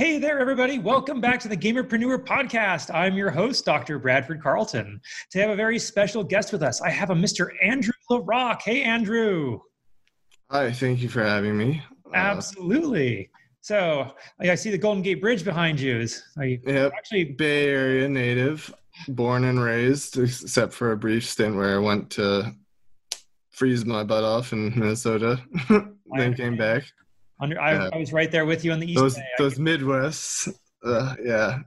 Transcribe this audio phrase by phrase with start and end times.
[0.00, 0.78] Hey there, everybody.
[0.78, 2.90] Welcome back to the Gamerpreneur Podcast.
[2.94, 3.98] I'm your host, Dr.
[3.98, 4.98] Bradford Carlton.
[5.28, 6.80] Today I have a very special guest with us.
[6.80, 7.50] I have a Mr.
[7.62, 8.62] Andrew LaRock.
[8.62, 9.60] Hey, Andrew.
[10.50, 11.82] Hi, thank you for having me.
[12.06, 13.28] Uh, Absolutely.
[13.60, 15.98] So I see the Golden Gate Bridge behind you.
[16.00, 18.74] Is are you yep, actually Bay Area native,
[19.08, 22.54] born and raised, except for a brief stint where I went to
[23.50, 25.42] freeze my butt off in Minnesota,
[26.16, 26.84] then came back.
[27.40, 27.88] Under, I, yeah.
[27.92, 28.98] I, was right there with you on the east.
[28.98, 29.24] Those Bay.
[29.38, 30.48] those Midwest,
[30.84, 31.58] uh, yeah.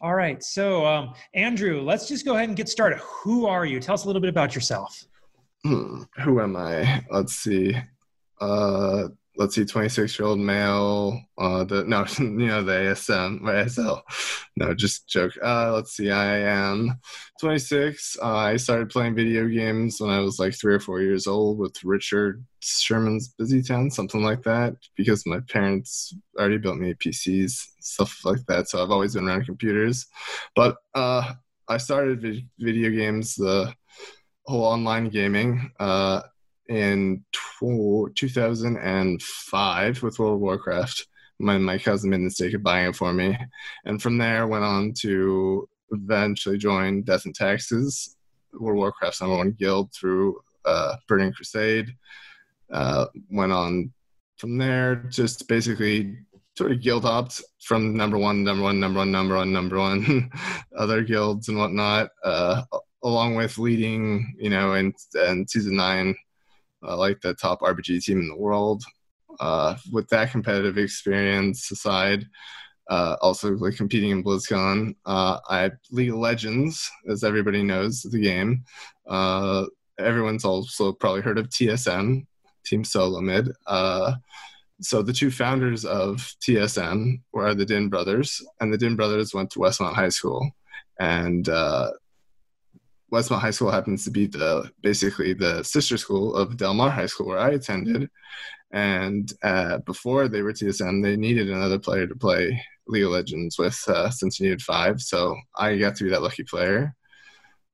[0.00, 2.98] All right, so um, Andrew, let's just go ahead and get started.
[2.98, 3.80] Who are you?
[3.80, 5.04] Tell us a little bit about yourself.
[5.64, 7.04] Hmm, who am I?
[7.10, 7.76] Let's see.
[8.40, 11.20] Uh, let's see, 26 year old male.
[11.38, 14.02] Uh, the no, you know the ASM, ASL.
[14.56, 15.32] No, just joke.
[15.42, 16.98] Uh, let's see, I am
[17.40, 18.16] 26.
[18.22, 21.58] Uh, I started playing video games when I was like three or four years old
[21.58, 27.66] with Richard Sherman's Busy Town, something like that, because my parents already built me PCs,
[27.80, 28.68] stuff like that.
[28.68, 30.06] So I've always been around computers.
[30.54, 31.34] But uh,
[31.68, 33.74] I started video games, the
[34.46, 35.70] whole online gaming.
[35.78, 36.22] Uh,
[36.68, 37.24] in
[37.60, 41.06] 2005 with World of Warcraft.
[41.38, 43.36] My, my cousin made the mistake of buying it for me.
[43.84, 48.16] And from there, went on to eventually join Death and Taxes,
[48.52, 51.92] World of Warcraft's number one guild through uh, Burning Crusade.
[52.72, 53.92] Uh, went on
[54.38, 56.16] from there, just basically
[56.56, 60.30] sort of guild hopped from number one, number one, number one, number one, number one,
[60.78, 62.62] other guilds and whatnot, uh,
[63.04, 64.92] along with leading, you know, in,
[65.28, 66.14] in season nine
[66.86, 68.84] uh, like the top RBG team in the world.
[69.38, 72.26] Uh, with that competitive experience aside,
[72.88, 78.20] uh, also like competing in BlizzCon, uh, I League of Legends, as everybody knows, the
[78.20, 78.64] game.
[79.06, 79.66] Uh,
[79.98, 82.26] everyone's also probably heard of TSM,
[82.64, 83.50] Team Solo Mid.
[83.66, 84.14] Uh,
[84.80, 89.50] so the two founders of TSM were the Dinh brothers, and the Dinh brothers went
[89.50, 90.50] to Westmont High School,
[91.00, 91.90] and uh,
[93.12, 97.06] Westmont High School happens to be the basically the sister school of Del Mar High
[97.06, 98.10] School where I attended.
[98.72, 103.58] And uh, before they were TSM, they needed another player to play League of Legends
[103.58, 105.00] with uh, since you needed five.
[105.00, 106.94] So I got to be that lucky player.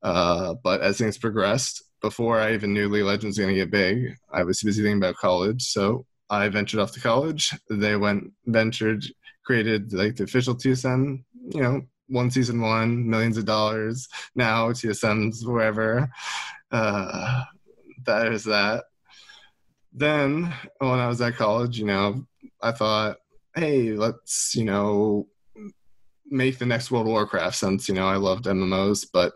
[0.02, 3.60] Uh, but as things progressed, before I even knew League of Legends was going to
[3.60, 5.62] get big, I was busy thinking about college.
[5.62, 7.52] So I ventured off to college.
[7.70, 9.04] They went, ventured,
[9.44, 11.24] created like the official TSM,
[11.54, 14.08] you know, one season one, millions of dollars.
[14.34, 16.10] Now TSM's wherever.
[16.70, 17.44] Uh,
[18.04, 18.84] that is that.
[19.92, 22.26] Then when I was at college, you know,
[22.62, 23.18] I thought,
[23.54, 25.28] hey, let's, you know,
[26.30, 29.34] make the next World of Warcraft since, you know, I loved MMOs, but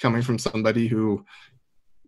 [0.00, 1.24] coming from somebody who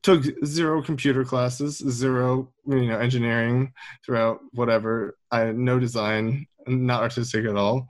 [0.02, 3.72] took zero computer classes, zero, you know, engineering
[4.04, 5.19] throughout whatever.
[5.31, 7.88] I no design, not artistic at all.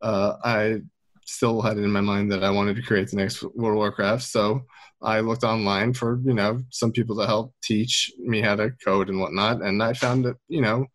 [0.00, 0.80] Uh, I
[1.24, 4.22] still had it in my mind that I wanted to create the next World Warcraft.
[4.22, 4.62] So
[5.00, 9.08] I looked online for, you know, some people to help teach me how to code
[9.08, 9.62] and whatnot.
[9.62, 10.86] And I found that, you know,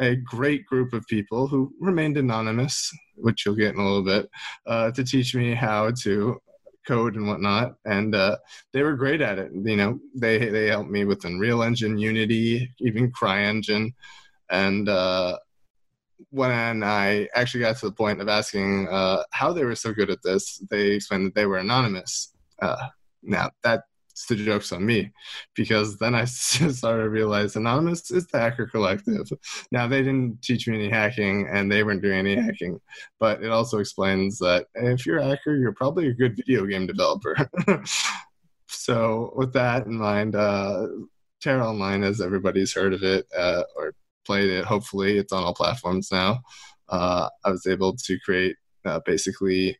[0.00, 4.30] a great group of people who remained anonymous, which you'll get in a little bit,
[4.66, 6.38] uh, to teach me how to
[6.86, 7.74] code and whatnot.
[7.84, 8.36] And uh,
[8.72, 9.50] they were great at it.
[9.52, 13.92] You know, they, they helped me with Unreal Engine, Unity, even CryEngine.
[14.50, 15.38] And uh,
[16.30, 20.10] when I actually got to the point of asking uh, how they were so good
[20.10, 22.32] at this, they explained that they were anonymous.
[22.60, 22.88] Uh,
[23.22, 23.82] now that's
[24.28, 25.10] the joke's on me,
[25.54, 29.28] because then I started to realize anonymous is the hacker collective.
[29.72, 32.80] Now they didn't teach me any hacking, and they weren't doing any hacking,
[33.18, 36.86] but it also explains that if you're a hacker, you're probably a good video game
[36.86, 37.36] developer.
[38.68, 40.86] so with that in mind, uh,
[41.40, 43.94] TERA Online, as everybody's heard of it, uh, or
[44.30, 44.64] played it.
[44.64, 46.40] Hopefully, it's on all platforms now.
[46.88, 48.54] Uh, I was able to create
[48.84, 49.76] uh, basically,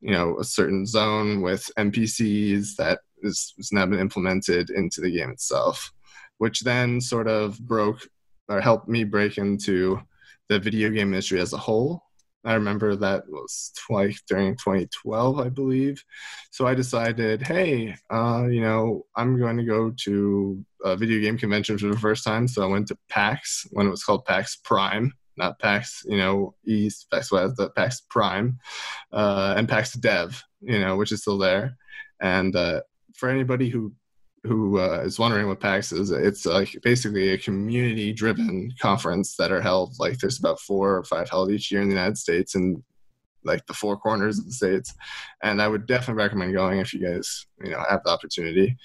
[0.00, 5.12] you know, a certain zone with NPCs that is, is now been implemented into the
[5.12, 5.92] game itself,
[6.38, 8.00] which then sort of broke
[8.48, 10.00] or helped me break into
[10.48, 12.02] the video game industry as a whole
[12.44, 16.04] I remember that was like during 2012, I believe.
[16.50, 21.38] So I decided, hey, uh, you know, I'm going to go to a video game
[21.38, 22.48] convention for the first time.
[22.48, 26.54] So I went to PAX when it was called PAX Prime, not PAX, you know,
[26.66, 28.58] East, PAX West, but PAX Prime,
[29.12, 31.76] uh, and PAX Dev, you know, which is still there.
[32.20, 32.80] And uh,
[33.14, 33.92] for anybody who
[34.44, 39.60] who uh, is wondering what PAX is, it's like basically a community-driven conference that are
[39.60, 39.98] held.
[40.00, 42.82] Like there's about four or five held each year in the United States and
[43.44, 44.94] like the four corners of the states.
[45.42, 48.76] And I would definitely recommend going if you guys you know have the opportunity.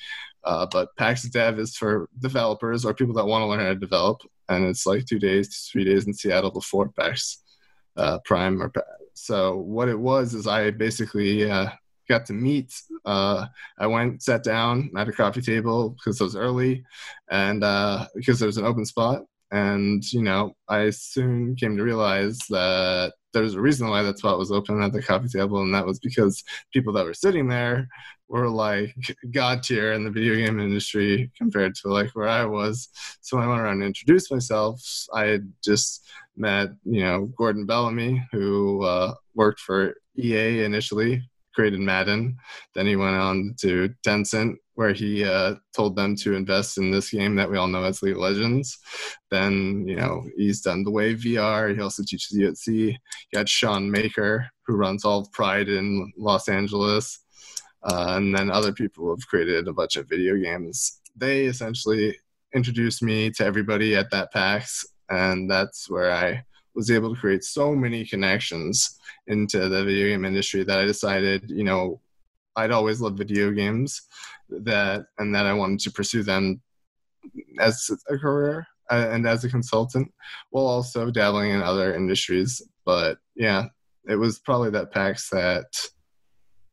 [0.44, 3.76] Uh, but PAX Dev is for developers or people that want to learn how to
[3.76, 7.44] develop, and it's like two days, three days in Seattle before PAX
[7.98, 8.62] uh, Prime.
[8.62, 8.72] Or
[9.14, 11.70] so what it was is I basically uh,
[12.08, 12.74] got to meet.
[13.06, 16.84] Uh, I went, sat down at a coffee table because it was early,
[17.30, 19.24] and uh, because there was an open spot.
[19.52, 24.20] And you know, I soon came to realize that there was a reason why that
[24.20, 26.44] spot was open at the coffee table, and that was because
[26.74, 27.88] people that were sitting there
[28.30, 28.94] were like
[29.32, 32.90] god tier in the video game industry compared to like where I was.
[33.22, 34.82] So I went around and introduced myself.
[35.14, 36.06] I had just
[36.36, 41.24] met, you know, Gordon Bellamy, who uh, worked for EA initially
[41.58, 42.38] created Madden.
[42.76, 47.10] Then he went on to Tencent, where he uh, told them to invest in this
[47.10, 48.78] game that we all know as League Legends.
[49.32, 51.74] Then, you know, he's done the Wave VR.
[51.74, 52.68] He also teaches USC.
[52.92, 52.98] You
[53.34, 57.22] got Sean Maker, who runs all Pride in Los Angeles.
[57.82, 61.02] Uh, and then other people have created a bunch of video games.
[61.16, 62.16] They essentially
[62.54, 66.44] introduced me to everybody at that PAX, and that's where I
[66.78, 71.50] was able to create so many connections into the video game industry that I decided,
[71.50, 72.00] you know,
[72.56, 74.04] I'd always loved video games
[74.50, 76.62] that and that I wanted to pursue them
[77.60, 80.14] as a career uh, and as a consultant
[80.52, 82.62] while also dabbling in other industries.
[82.86, 83.66] But yeah,
[84.08, 85.66] it was probably that PAX that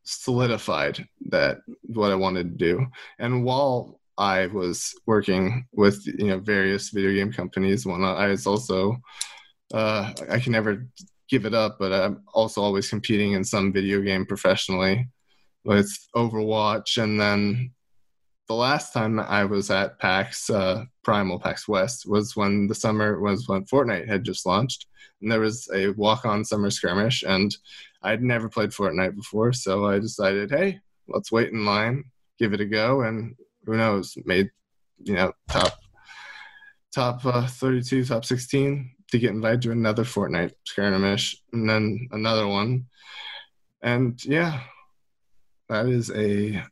[0.03, 2.87] solidified that what I wanted to do.
[3.19, 8.47] And while I was working with you know various video game companies, one I was
[8.47, 9.01] also
[9.75, 10.87] uh, I can never
[11.29, 15.09] give it up, but I'm also always competing in some video game professionally
[15.65, 17.03] with Overwatch.
[17.03, 17.73] And then
[18.47, 23.21] the last time I was at PAX, uh, Primal PAX West, was when the summer
[23.21, 24.87] was when Fortnite had just launched.
[25.21, 27.25] And there was a walk on summer skirmish.
[27.27, 27.55] And
[28.03, 29.53] I'd never played Fortnite before.
[29.53, 30.79] So I decided, hey,
[31.09, 32.05] let's wait in line,
[32.39, 33.01] give it a go.
[33.01, 33.35] And
[33.65, 34.51] who knows, made,
[35.03, 35.73] you know, top
[36.95, 42.49] top uh, 32, top 16 to get invited to another Fortnite skirmish and then another
[42.49, 42.87] one.
[43.81, 44.61] And yeah,
[45.69, 46.65] that is a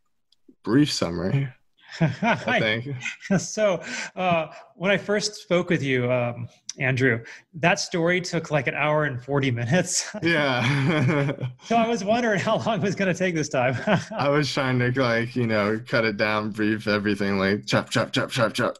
[0.65, 1.49] brief summary.
[2.00, 2.89] I think.
[3.39, 3.81] so,
[4.17, 6.49] uh, when I first spoke with you, um,
[6.81, 7.23] Andrew,
[7.55, 10.11] that story took like an hour and 40 minutes.
[10.23, 11.33] Yeah.
[11.65, 13.77] so I was wondering how long it was going to take this time.
[14.17, 18.11] I was trying to like, you know, cut it down, brief everything, like chop, chop,
[18.11, 18.79] chop, chop, chop.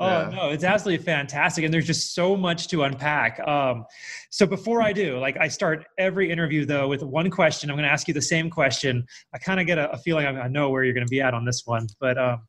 [0.00, 0.30] Oh yeah.
[0.30, 3.38] no, it's absolutely fantastic, and there's just so much to unpack.
[3.46, 3.84] Um,
[4.30, 7.68] so before I do, like I start every interview though with one question.
[7.68, 9.04] I'm going to ask you the same question.
[9.34, 11.34] I kind of get a, a, feeling I know where you're going to be at
[11.34, 12.40] on this one, but um,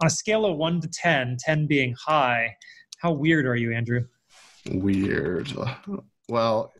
[0.00, 2.56] on a scale of one to 10, 10 being high,
[2.98, 4.04] how weird are you, Andrew?
[4.68, 5.52] Weird.
[6.28, 6.72] Well,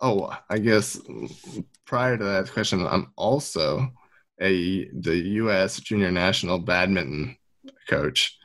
[0.00, 0.98] oh, I guess
[1.84, 3.86] prior to that question, I'm also
[4.40, 5.78] a the U.S.
[5.80, 7.36] Junior National Badminton
[7.88, 8.35] coach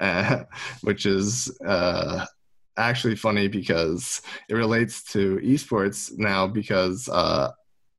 [0.82, 2.24] which is uh,
[2.76, 7.50] actually funny because it relates to esports now because uh,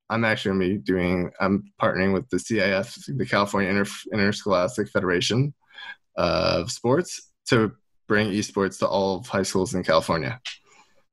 [0.09, 4.89] I'm actually going to be doing, I'm partnering with the CIF, the California Inter- Interscholastic
[4.89, 5.53] Federation
[6.17, 7.71] of Sports, to
[8.07, 10.41] bring esports to all of high schools in California.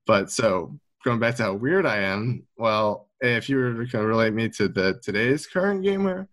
[0.07, 4.33] But so going back to how weird I am, well, if you were to relate
[4.33, 6.29] me to the today's current gamer,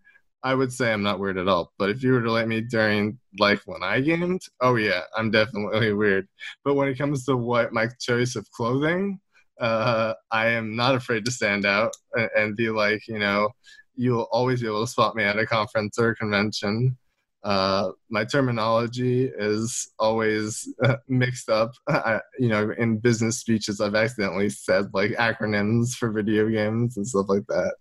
[0.46, 1.72] I would say I'm not weird at all.
[1.76, 5.32] But if you were to let me during like when I gamed, oh yeah, I'm
[5.32, 6.28] definitely weird.
[6.64, 9.18] But when it comes to what my choice of clothing,
[9.60, 13.48] uh, I am not afraid to stand out and, and be like, you know,
[13.96, 16.96] you'll always be able to spot me at a conference or a convention.
[17.42, 21.72] Uh, my terminology is always uh, mixed up.
[21.88, 27.06] I, you know, in business speeches, I've accidentally said like acronyms for video games and
[27.06, 27.74] stuff like that.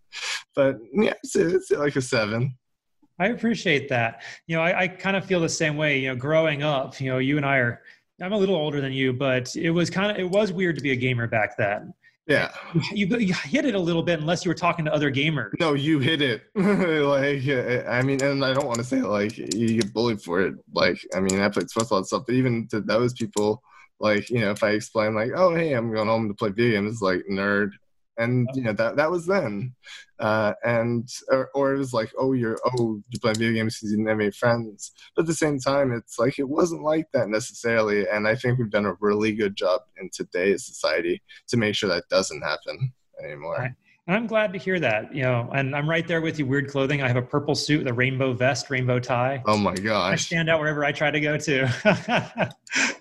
[0.55, 2.55] But yeah, it's, it's like a seven.
[3.19, 4.23] I appreciate that.
[4.47, 5.99] You know, I, I kind of feel the same way.
[5.99, 7.81] You know, growing up, you know, you and I are.
[8.21, 10.81] I'm a little older than you, but it was kind of it was weird to
[10.81, 11.93] be a gamer back then.
[12.27, 12.51] Yeah.
[12.91, 15.51] You, you hit it a little bit unless you were talking to other gamers.
[15.59, 16.43] No, you hit it.
[16.55, 20.55] like, I mean, and I don't want to say like you get bullied for it.
[20.73, 23.61] Like, I mean, I played sports a lot of stuff, but even to those people,
[23.99, 26.81] like, you know, if I explain like, oh, hey, I'm going home to play video
[26.81, 27.71] games, like nerd,
[28.17, 29.73] and you know that that was then.
[30.19, 33.91] Uh, and or, or, it was like oh you're oh you play video games because
[33.91, 34.91] you didn't have any friends.
[35.15, 38.07] But at the same time it's like it wasn't like that necessarily.
[38.07, 41.89] And i think we've done a really good job in today's society to make sure
[41.89, 42.93] that doesn't happen
[43.23, 43.75] anymore
[44.07, 46.45] and I'm glad to hear that, you know, and I'm right there with you.
[46.45, 47.01] Weird clothing.
[47.01, 49.41] I have a purple suit with a rainbow vest, rainbow tie.
[49.47, 50.13] Oh my gosh.
[50.13, 52.51] I stand out wherever I try to go to.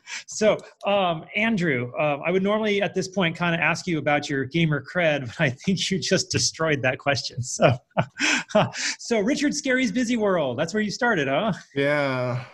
[0.27, 0.57] so,
[0.87, 4.47] um, Andrew, uh, I would normally at this point kind of ask you about your
[4.47, 7.39] gamer cred, but I think you just destroyed that question.
[7.45, 7.79] So,
[8.99, 10.59] so Richard Scarry's Busy World.
[10.59, 11.53] That's where you started, huh?
[11.75, 12.45] Yeah.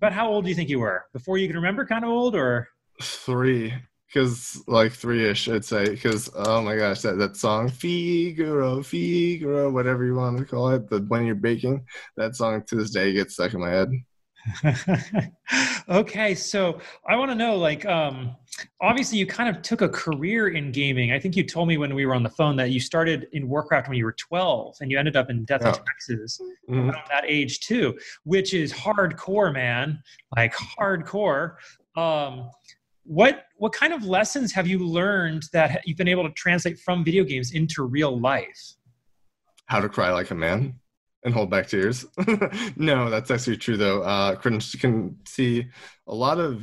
[0.00, 1.06] But how old do you think you were?
[1.12, 2.68] Before you can remember, kind of old, or?
[3.02, 3.74] Three.
[4.08, 10.04] Because like three-ish i'd say because oh my gosh that, that song figaro figaro whatever
[10.04, 11.84] you want to call it the when you're baking
[12.16, 13.90] that song to this day gets stuck in my head
[15.90, 18.34] okay so i want to know like um
[18.80, 21.94] obviously you kind of took a career in gaming i think you told me when
[21.94, 24.90] we were on the phone that you started in warcraft when you were 12 and
[24.90, 25.68] you ended up in death yeah.
[25.68, 26.88] and taxes mm-hmm.
[26.88, 30.00] around that age too which is hardcore man
[30.34, 31.56] like hardcore
[31.96, 32.48] um
[33.08, 37.02] what what kind of lessons have you learned that you've been able to translate from
[37.04, 38.74] video games into real life?
[39.64, 40.78] How to cry like a man
[41.24, 42.04] and hold back tears.
[42.76, 44.02] No that's actually true though.
[44.02, 45.66] Uh can, can see
[46.06, 46.62] a lot of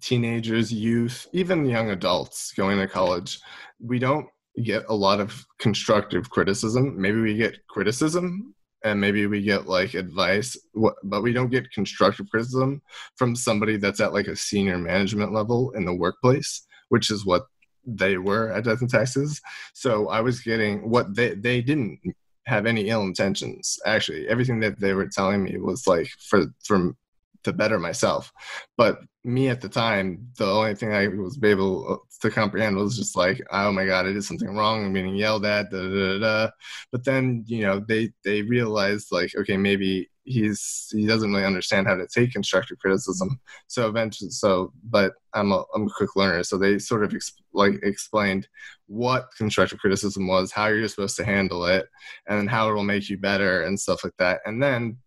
[0.00, 3.38] teenagers youth even young adults going to college.
[3.78, 4.26] We don't
[4.64, 7.00] get a lot of constructive criticism.
[7.00, 10.56] Maybe we get criticism and maybe we get like advice
[11.04, 12.82] but we don't get constructive criticism
[13.16, 17.46] from somebody that's at like a senior management level in the workplace which is what
[17.84, 19.40] they were at death and taxes
[19.74, 21.98] so i was getting what they they didn't
[22.46, 26.96] have any ill intentions actually everything that they were telling me was like for from
[27.44, 28.32] to better myself.
[28.76, 32.96] But me at the time, the only thing I was able uh, to comprehend was
[32.96, 34.84] just like, oh my god, I did something wrong.
[34.84, 35.70] I'm yelled at.
[35.70, 36.50] Da, da, da,
[36.90, 41.86] But then you know they they realized like, okay, maybe he's he doesn't really understand
[41.86, 43.40] how to take constructive criticism.
[43.68, 47.14] So eventually, so but I'm a I'm a quick learner, so they sort of
[47.52, 48.48] like explained
[48.86, 51.86] what constructive criticism was, how you're supposed to handle it,
[52.28, 54.40] and how it will make you better and stuff like that.
[54.46, 54.98] And then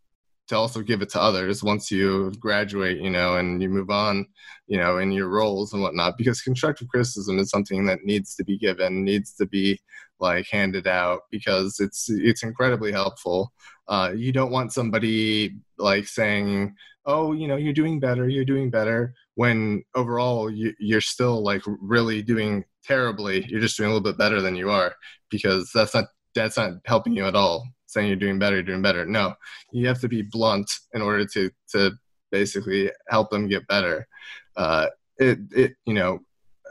[0.47, 4.25] to also give it to others once you graduate, you know, and you move on,
[4.67, 6.17] you know, in your roles and whatnot.
[6.17, 9.79] Because constructive criticism is something that needs to be given, needs to be
[10.19, 13.51] like handed out because it's it's incredibly helpful.
[13.87, 16.73] Uh, you don't want somebody like saying,
[17.05, 21.61] "Oh, you know, you're doing better, you're doing better," when overall you, you're still like
[21.65, 23.45] really doing terribly.
[23.49, 24.95] You're just doing a little bit better than you are
[25.29, 28.81] because that's not that's not helping you at all saying you're doing better, you're doing
[28.81, 29.05] better.
[29.05, 29.33] No,
[29.71, 31.91] you have to be blunt in order to to
[32.31, 34.07] basically help them get better.
[34.55, 34.87] Uh,
[35.17, 36.19] it it you know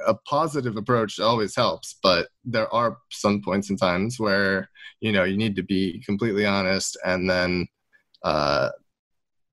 [0.07, 4.69] a positive approach always helps, but there are some points in times where
[5.01, 7.67] you know you need to be completely honest, and then
[8.23, 8.71] uh,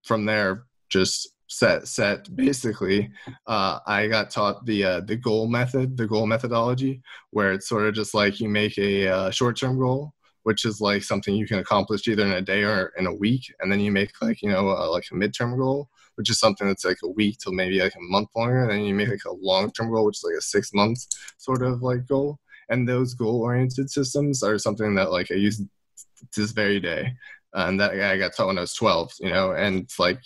[0.03, 3.11] from there just set set basically
[3.47, 7.01] uh, i got taught the uh, the goal method the goal methodology
[7.31, 10.13] where it's sort of just like you make a uh, short-term goal
[10.43, 13.53] which is like something you can accomplish either in a day or in a week
[13.59, 16.85] and then you make like you know like a midterm goal which is something that's
[16.85, 19.31] like a week till maybe like a month longer and then you make like a
[19.31, 21.07] long-term goal which is like a six months
[21.37, 22.39] sort of like goal.
[22.69, 25.61] And those goal-oriented systems are something that like i use
[26.35, 27.13] this very day
[27.53, 30.21] and that i got taught when i was 12 you know and it's like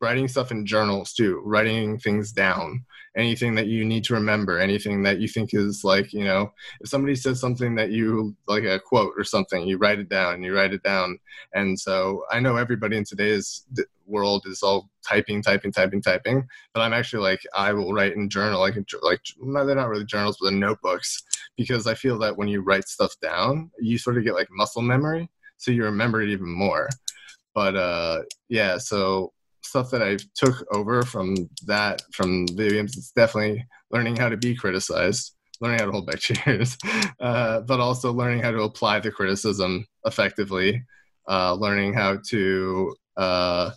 [0.00, 2.84] writing stuff in journals too writing things down
[3.16, 6.50] anything that you need to remember anything that you think is like you know
[6.80, 10.42] if somebody says something that you like a quote or something you write it down
[10.42, 11.18] you write it down.
[11.54, 13.66] And so i know everybody in today's
[14.06, 18.28] world is all typing typing typing typing but i'm actually like i will write in
[18.28, 21.22] journal like like no, they're not really journals but they're notebooks
[21.56, 24.82] because i feel that when you write stuff down you sort of get like muscle
[24.82, 25.28] memory
[25.62, 26.88] so you remember it even more.
[27.54, 32.96] But uh yeah so stuff that I took over from that from video games.
[32.96, 36.76] It's definitely learning how to be criticized, learning how to hold back cheers,
[37.20, 40.84] uh, but also learning how to apply the criticism effectively,
[41.28, 43.70] uh, learning how to uh,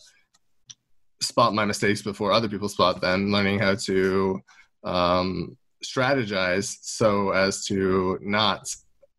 [1.21, 4.39] spot my mistakes before other people spot them, learning how to
[4.83, 8.67] um, strategize so as to not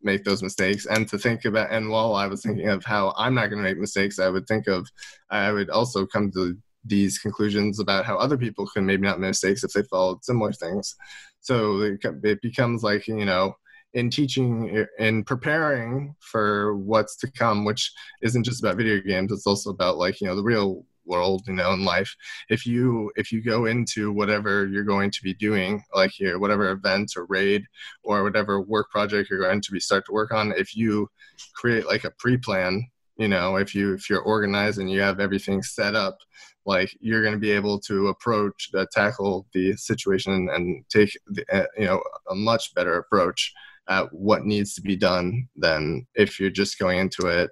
[0.01, 0.85] make those mistakes.
[0.85, 3.69] And to think about and while i was thinking of how i'm not going to
[3.69, 4.87] make mistakes i would think of
[5.29, 9.29] i would also come to these conclusions about how other people can maybe not make
[9.29, 10.95] mistakes if they followed similar things.
[11.41, 13.53] So it becomes like you know
[13.93, 19.47] in teaching in preparing for what's to come which isn't just about video games it's
[19.47, 22.15] also about like you know the real world you know in life
[22.49, 26.69] if you if you go into whatever you're going to be doing like here whatever
[26.71, 27.63] event or raid
[28.03, 31.07] or whatever work project you're going to be start to work on if you
[31.55, 32.85] create like a pre-plan
[33.17, 36.17] you know if you if you're organized and you have everything set up
[36.65, 41.43] like you're going to be able to approach uh, tackle the situation and take the,
[41.51, 43.53] uh, you know a much better approach
[43.89, 47.49] at what needs to be done than if you're just going into it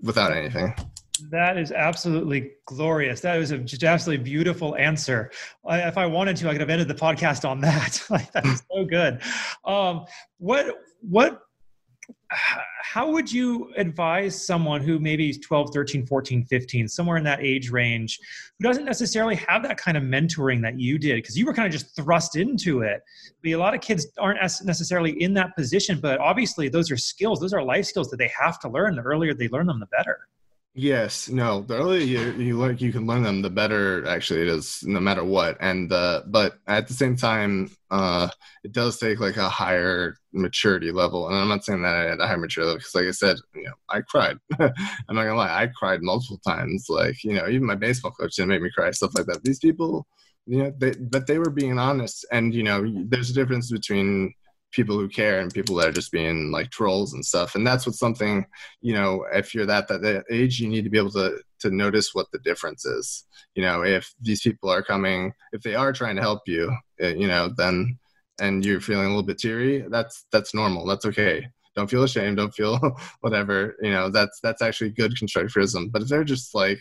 [0.00, 0.74] without anything
[1.30, 3.20] that is absolutely glorious.
[3.20, 5.30] That was a just absolutely beautiful answer.
[5.64, 8.04] I, if I wanted to, I could have ended the podcast on that.
[8.10, 9.20] like, so good.
[9.64, 10.06] Um,
[10.38, 11.40] what what
[12.30, 17.40] how would you advise someone who maybe is 12 13 14 15 somewhere in that
[17.40, 18.18] age range
[18.58, 21.66] who doesn't necessarily have that kind of mentoring that you did because you were kind
[21.66, 23.02] of just thrust into it
[23.42, 27.40] but a lot of kids aren't necessarily in that position but obviously those are skills
[27.40, 29.86] those are life skills that they have to learn the earlier they learn them the
[29.86, 30.28] better
[30.76, 31.60] Yes, no.
[31.62, 34.98] The earlier you, you learn, you can learn them, the better actually it is, no
[34.98, 35.56] matter what.
[35.60, 38.28] And uh, but at the same time, uh,
[38.64, 41.28] it does take like a higher maturity level.
[41.28, 43.64] And I'm not saying that had a higher maturity level because, like I said, you
[43.64, 44.36] know, I cried.
[44.58, 44.72] I'm
[45.14, 46.86] not gonna lie, I cried multiple times.
[46.88, 49.44] Like you know, even my baseball coach didn't make me cry, stuff like that.
[49.44, 50.08] These people,
[50.46, 54.34] you know, they but they were being honest, and you know, there's a difference between
[54.74, 57.54] people who care and people that are just being like trolls and stuff.
[57.54, 58.44] And that's what something,
[58.80, 62.14] you know, if you're that that age, you need to be able to to notice
[62.14, 63.24] what the difference is.
[63.54, 67.14] You know, if these people are coming, if they are trying to help you, eh,
[67.14, 67.98] you know, then
[68.40, 70.86] and you're feeling a little bit teary, that's that's normal.
[70.86, 71.46] That's okay.
[71.76, 72.36] Don't feel ashamed.
[72.36, 72.78] Don't feel
[73.20, 73.76] whatever.
[73.80, 75.90] You know, that's that's actually good constructive criticism.
[75.90, 76.80] But if they're just like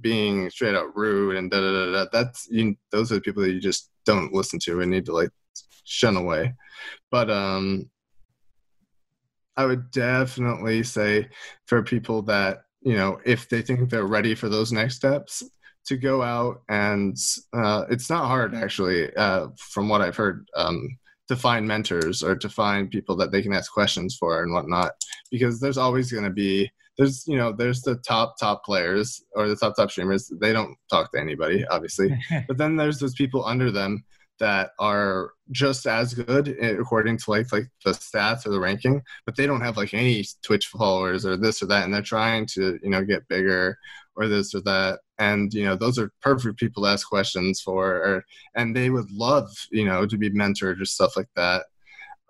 [0.00, 3.42] being straight out rude and da da da, da that's you, those are the people
[3.42, 5.30] that you just don't listen to and need to like
[5.84, 6.54] shun away.
[7.10, 7.90] But um,
[9.56, 11.28] I would definitely say
[11.66, 15.42] for people that you know, if they think they're ready for those next steps,
[15.86, 17.16] to go out and
[17.52, 20.96] uh, it's not hard actually, uh, from what I've heard, um,
[21.28, 24.92] to find mentors or to find people that they can ask questions for and whatnot,
[25.32, 29.48] because there's always going to be there's you know there's the top top players or
[29.48, 30.32] the top top streamers.
[30.40, 32.16] They don't talk to anybody obviously.
[32.48, 34.04] But then there's those people under them
[34.38, 39.00] that are just as good eh, according to like like the stats or the ranking
[39.24, 42.44] but they don't have like any twitch followers or this or that and they're trying
[42.44, 43.78] to you know get bigger
[44.16, 45.00] or this or that.
[45.18, 48.24] And you know those are perfect people to ask questions for or,
[48.54, 51.66] and they would love you know to be mentored or stuff like that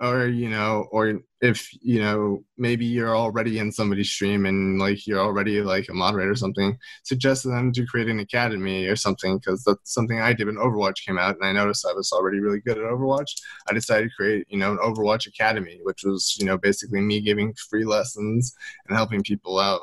[0.01, 5.07] or you know or if you know maybe you're already in somebody's stream and like
[5.07, 9.39] you're already like a moderator or something suggest them to create an academy or something
[9.39, 12.41] because that's something i did when overwatch came out and i noticed i was already
[12.41, 13.41] really good at overwatch.
[13.69, 17.21] I decided to create you know an overwatch academy which was you know basically me
[17.21, 18.55] giving free lessons
[18.89, 19.81] and helping people out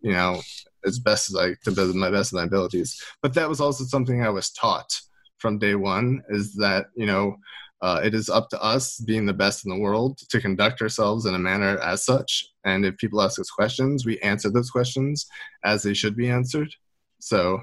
[0.00, 0.40] you know
[0.84, 3.00] as best as i to my best of my abilities.
[3.22, 5.00] But that was also something i was taught
[5.38, 7.36] from day one is that you know
[7.82, 11.26] uh, it is up to us, being the best in the world, to conduct ourselves
[11.26, 12.46] in a manner as such.
[12.64, 15.26] And if people ask us questions, we answer those questions
[15.64, 16.72] as they should be answered.
[17.20, 17.60] So,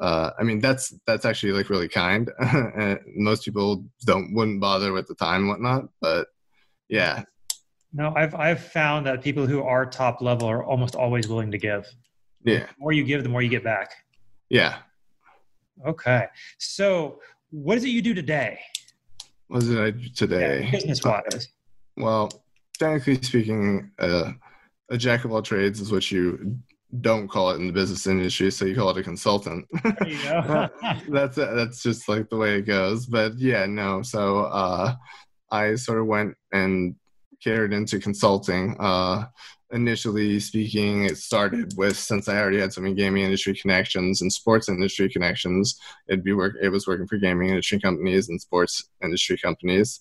[0.00, 2.30] uh, I mean, that's that's actually like really kind.
[3.14, 6.28] most people don't wouldn't bother with the time and whatnot, but
[6.88, 7.24] yeah.
[7.92, 11.58] No, I've I've found that people who are top level are almost always willing to
[11.58, 11.86] give.
[12.44, 12.60] Yeah.
[12.60, 13.92] The more you give, the more you get back.
[14.48, 14.78] Yeah.
[15.86, 16.26] Okay.
[16.58, 17.20] So,
[17.50, 18.58] what is it you do today?
[19.52, 20.64] What did I do today?
[20.64, 21.48] Yeah, business wise.
[21.98, 22.42] well,
[22.78, 24.32] technically speaking, uh,
[24.88, 26.56] a jack of all trades is what you
[27.02, 29.66] don't call it in the business industry, so you call it a consultant.
[31.10, 33.04] that's that's just like the way it goes.
[33.04, 34.00] But yeah, no.
[34.00, 34.94] So uh,
[35.50, 36.96] I sort of went and
[37.44, 38.74] carried into consulting.
[38.80, 39.26] Uh,
[39.72, 44.68] initially speaking, it started with since I already had some gaming industry connections and sports
[44.68, 45.80] industry connections.
[46.08, 46.56] It'd be work.
[46.62, 50.00] It was working for gaming industry companies and sports industry companies.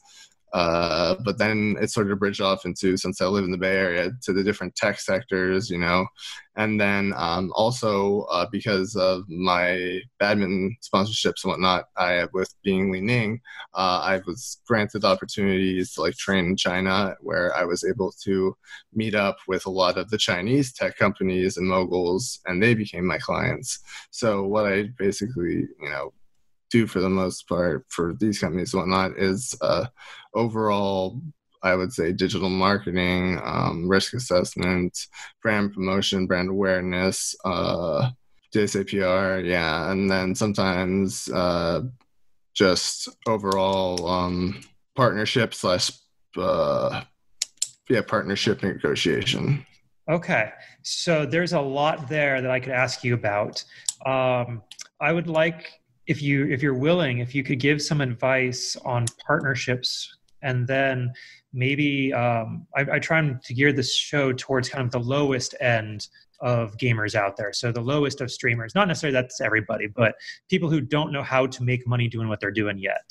[0.53, 3.77] Uh, but then it started to bridge off into since I live in the Bay
[3.77, 6.05] Area to the different tech sectors, you know,
[6.57, 12.53] and then um, also uh, because of my badminton sponsorships and whatnot, I have with
[12.63, 13.39] being Li Ning,
[13.73, 18.55] uh, I was granted opportunities to like train in China, where I was able to
[18.93, 23.05] meet up with a lot of the Chinese tech companies and moguls, and they became
[23.05, 23.79] my clients.
[24.09, 26.11] So what I basically, you know,
[26.71, 29.85] do for the most part for these companies and whatnot is uh,
[30.33, 31.21] overall
[31.63, 34.97] I would say digital marketing, um, risk assessment,
[35.43, 38.09] brand promotion, brand awareness, uh,
[38.53, 41.81] DSAPR, yeah, and then sometimes uh,
[42.53, 44.59] just overall um,
[44.95, 45.91] partnership slash
[46.37, 47.03] uh,
[47.89, 49.65] yeah partnership negotiation.
[50.09, 53.63] Okay, so there's a lot there that I could ask you about.
[54.05, 54.63] Um,
[54.99, 55.80] I would like
[56.11, 61.11] if you if you're willing if you could give some advice on partnerships and then
[61.53, 66.07] maybe um, I, I try to gear this show towards kind of the lowest end
[66.39, 67.53] of gamers out there.
[67.53, 70.15] So the lowest of streamers not necessarily that's everybody but
[70.49, 73.07] people who don't know how to make money doing what they're doing yet.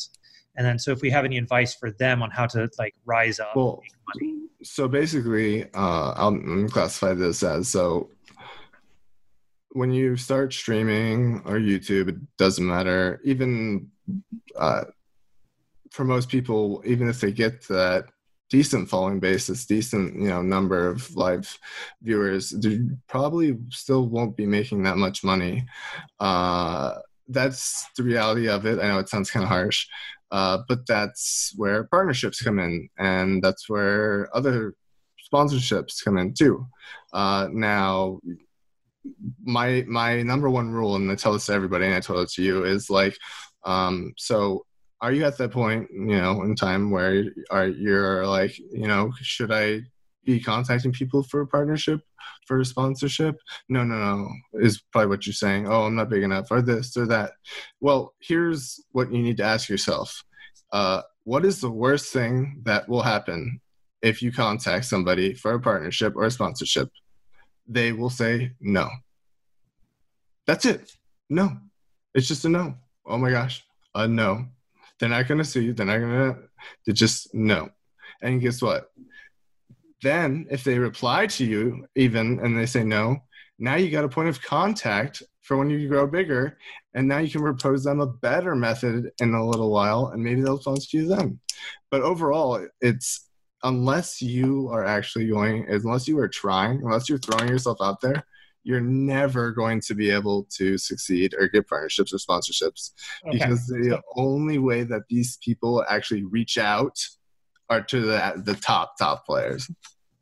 [0.57, 3.41] And then so if we have any advice for them on how to like rise
[3.41, 3.81] up well,
[4.63, 8.11] so basically uh, i'll classify this as so
[9.73, 13.21] when you start streaming or YouTube, it doesn't matter.
[13.25, 13.89] Even
[14.57, 14.85] uh,
[15.91, 18.07] for most people, even if they get that
[18.49, 21.57] decent following basis, decent you know number of live
[22.03, 25.67] viewers, you probably still won't be making that much money.
[26.19, 26.95] Uh,
[27.29, 28.81] that's the reality of it.
[28.81, 29.87] I know it sounds kind of harsh,
[30.33, 34.75] uh, but that's where partnerships come in, and that's where other
[35.33, 36.67] sponsorships come in too.
[37.13, 38.21] Uh, now,
[39.43, 42.31] my my number one rule, and I tell this to everybody, and I told it
[42.33, 43.17] to you, is like,
[43.65, 44.65] um, so
[45.01, 49.13] are you at that point, you know, in time where are you're like, you know,
[49.21, 49.83] should I
[50.25, 52.01] be contacting people for a partnership,
[52.47, 53.37] for a sponsorship?
[53.69, 55.67] No, no, no, is probably what you're saying.
[55.67, 57.33] Oh, I'm not big enough, or this or that.
[57.81, 60.23] Well, here's what you need to ask yourself.
[60.73, 63.61] Uh, what is the worst thing that will happen
[64.03, 66.91] if you contact somebody for a partnership or a sponsorship?
[67.71, 68.89] They will say no.
[70.45, 70.93] That's it.
[71.31, 71.57] No.
[72.15, 72.75] It's just a no.
[73.07, 73.65] Oh my gosh.
[73.95, 74.47] A no.
[74.99, 75.73] They're not going to sue you.
[75.73, 76.39] They're not going to,
[76.85, 77.71] they just no.
[78.23, 78.91] And guess what?
[80.03, 83.19] Then if they reply to you even and they say no,
[83.61, 86.59] now you got a point of contact for when you grow bigger.
[86.95, 90.41] And now you can propose them a better method in a little while and maybe
[90.41, 91.39] they'll sponsor you then.
[91.89, 93.30] But overall, it's
[93.63, 98.25] unless you are actually going, unless you are trying, unless you're throwing yourself out there,
[98.63, 102.91] you're never going to be able to succeed or get partnerships or sponsorships
[103.27, 103.39] okay.
[103.39, 106.99] because the only way that these people actually reach out
[107.71, 109.71] are to the the top top players.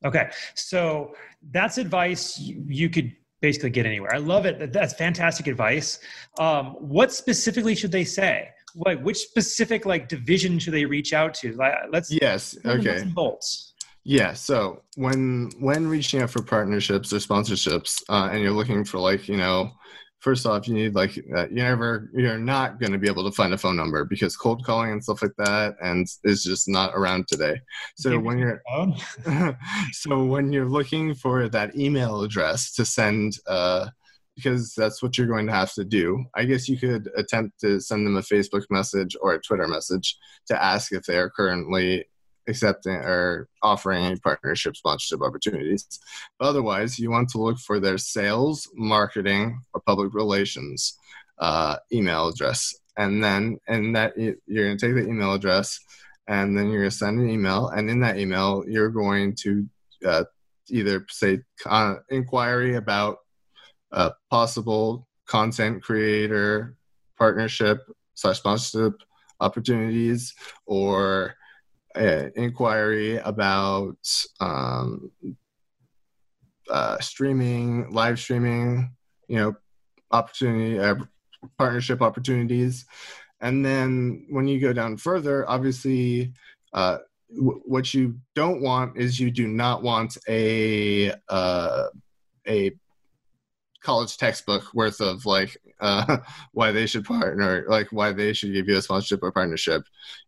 [0.04, 1.14] Okay, so
[1.50, 4.14] that's advice you, you could basically get anywhere.
[4.14, 4.72] I love it.
[4.72, 5.98] That's fantastic advice.
[6.38, 8.50] Um, what specifically should they say?
[8.84, 11.52] Like, which specific like division should they reach out to?
[11.52, 13.74] Like, let's yes, okay, bolts.
[14.04, 14.32] Yeah.
[14.32, 19.28] So when when reaching out for partnerships or sponsorships, uh, and you're looking for like
[19.28, 19.72] you know,
[20.20, 23.34] first off, you need like uh, you never you're not going to be able to
[23.36, 26.92] find a phone number because cold calling and stuff like that and is just not
[26.94, 27.60] around today.
[27.96, 28.62] So when you're
[29.92, 33.34] so when you're looking for that email address to send.
[33.46, 33.88] Uh,
[34.38, 36.24] because that's what you're going to have to do.
[36.36, 40.16] I guess you could attempt to send them a Facebook message or a Twitter message
[40.46, 42.06] to ask if they are currently
[42.46, 45.84] accepting or offering any partnership sponsorship opportunities.
[46.38, 50.96] But otherwise, you want to look for their sales, marketing, or public relations
[51.40, 52.76] uh, email address.
[52.96, 55.80] And then, and that you're going to take the email address,
[56.28, 57.68] and then you're going to send an email.
[57.68, 59.68] And in that email, you're going to
[60.06, 60.24] uh,
[60.68, 63.18] either say uh, inquiry about
[63.92, 66.76] a possible content creator
[67.16, 67.80] partnership
[68.14, 69.00] slash sponsorship
[69.40, 70.34] opportunities
[70.66, 71.34] or
[71.96, 73.96] uh, inquiry about
[74.40, 75.10] um,
[76.70, 78.94] uh, streaming, live streaming,
[79.28, 79.56] you know,
[80.10, 80.96] opportunity, uh,
[81.56, 82.86] partnership opportunities.
[83.40, 86.32] And then when you go down further, obviously,
[86.72, 86.98] uh,
[87.34, 91.84] w- what you don't want is you do not want a uh,
[92.46, 92.72] a
[93.82, 96.18] college textbook worth of like uh,
[96.52, 99.82] why they should partner, like why they should give you a sponsorship or partnership.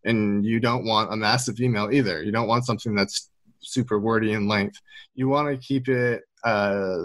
[0.04, 2.22] And you don't want a massive email either.
[2.22, 3.30] You don't want something that's
[3.62, 4.80] super wordy in length.
[5.14, 7.04] You want to keep it, uh,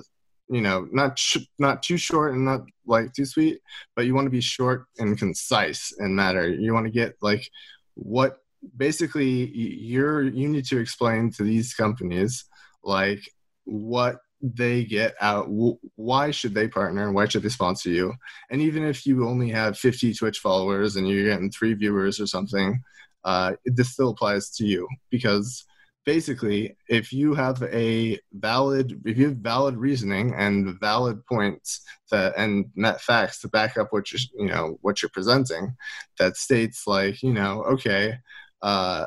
[0.50, 3.60] you know, not sh- not too short and not like too sweet,
[3.96, 6.48] but you want to be short and concise and matter.
[6.48, 7.50] You want to get like
[7.96, 8.38] what
[8.78, 12.46] basically you're you need to explain to these companies
[12.84, 13.22] like
[13.66, 15.48] what they get out
[15.96, 18.14] why should they partner and why should they sponsor you?
[18.52, 22.28] And even if you only have 50 twitch followers and you're getting three viewers or
[22.28, 22.82] something
[23.26, 25.66] uh, this still applies to you because
[26.06, 32.34] basically if you have a valid if you have valid reasoning and valid points that
[32.38, 35.76] and net facts to back up what you're you know what you're presenting
[36.20, 38.14] that states like you know okay
[38.62, 39.06] uh,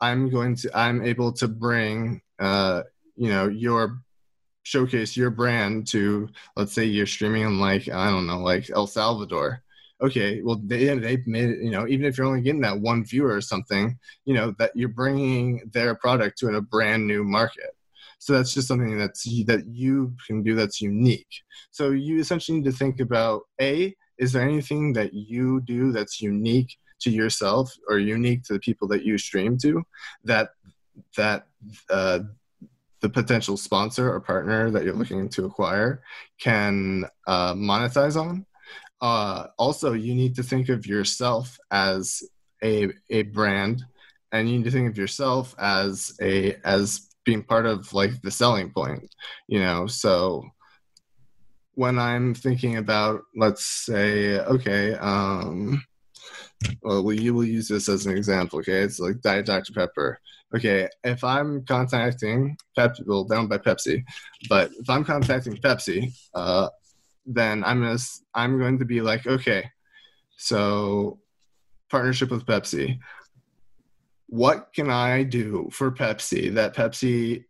[0.00, 2.82] i'm going to i'm able to bring uh,
[3.14, 3.98] you know your
[4.62, 8.86] showcase your brand to let's say you're streaming in like i don't know like el
[8.86, 9.62] salvador.
[10.00, 13.04] Okay well they, they've made it you know even if you're only getting that one
[13.04, 17.70] viewer or something you know that you're bringing their product to a brand new market.
[18.18, 21.42] So that's just something that's that you can do that's unique.
[21.72, 26.20] So you essentially need to think about a is there anything that you do that's
[26.20, 29.82] unique to yourself or unique to the people that you stream to
[30.22, 30.50] that
[31.16, 31.46] that
[31.90, 32.20] uh,
[33.02, 36.02] the potential sponsor or partner that you're looking to acquire
[36.40, 38.46] can uh, monetize on.
[39.00, 42.22] Uh, also, you need to think of yourself as
[42.62, 43.82] a, a brand,
[44.30, 48.30] and you need to think of yourself as a as being part of like the
[48.30, 49.12] selling point.
[49.48, 50.44] You know, so
[51.74, 55.82] when I'm thinking about, let's say, okay, um,
[56.82, 58.60] well, we will use this as an example.
[58.60, 60.20] Okay, it's like Diet Dr Pepper
[60.54, 64.04] okay, if I'm contacting Pepsi, well, down by Pepsi,
[64.48, 66.68] but if I'm contacting Pepsi, uh,
[67.26, 67.98] then I'm gonna
[68.34, 69.70] I'm going to be like, okay,
[70.36, 71.18] so
[71.90, 72.98] partnership with Pepsi.
[74.28, 77.44] What can I do for Pepsi that Pepsi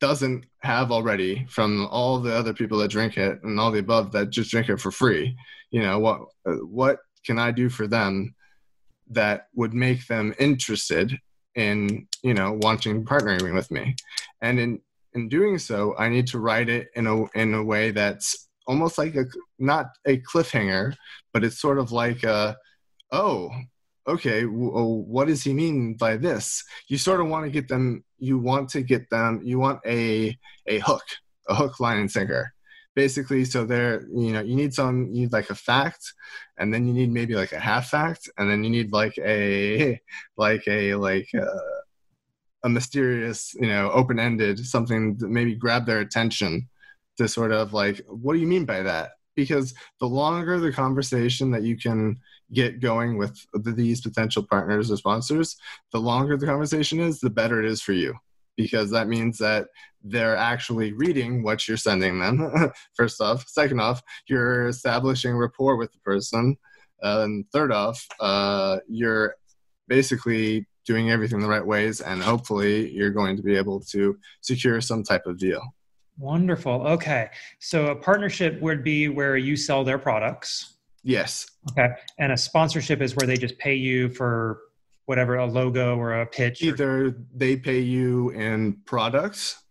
[0.00, 4.10] doesn't have already from all the other people that drink it and all the above
[4.12, 5.36] that just drink it for free?
[5.70, 6.20] You know what?
[6.44, 8.34] What can I do for them
[9.10, 11.18] that would make them interested
[11.54, 13.96] in you know wanting partnering with me?
[14.40, 14.80] And in
[15.14, 18.98] in doing so, I need to write it in a in a way that's almost
[18.98, 19.26] like a
[19.58, 20.94] not a cliffhanger,
[21.32, 22.56] but it's sort of like a
[23.10, 23.50] oh
[24.06, 27.68] okay well, oh, what does he mean by this you sort of want to get
[27.68, 30.36] them you want to get them you want a
[30.66, 31.04] a hook
[31.48, 32.52] a hook line and sinker
[32.94, 36.12] basically so there you know you need some you need like a fact
[36.58, 39.98] and then you need maybe like a half fact and then you need like a
[40.36, 41.80] like a like a, uh,
[42.64, 46.68] a mysterious you know open-ended something that maybe grab their attention
[47.16, 49.12] to sort of like what do you mean by that?
[49.34, 52.18] Because the longer the conversation that you can
[52.52, 55.56] get going with these potential partners or sponsors
[55.92, 58.14] the longer the conversation is the better it is for you
[58.56, 59.68] because that means that
[60.04, 65.92] they're actually reading what you're sending them first off second off you're establishing rapport with
[65.92, 66.56] the person
[67.02, 69.34] uh, and third off uh, you're
[69.88, 74.80] basically doing everything the right ways and hopefully you're going to be able to secure
[74.80, 75.62] some type of deal
[76.18, 76.86] Wonderful.
[76.86, 77.30] Okay.
[77.58, 80.74] So a partnership would be where you sell their products.
[81.02, 81.46] Yes.
[81.70, 81.88] Okay.
[82.18, 84.60] And a sponsorship is where they just pay you for
[85.06, 86.62] whatever a logo or a pitch.
[86.62, 87.16] Either or...
[87.34, 89.62] they pay you in products,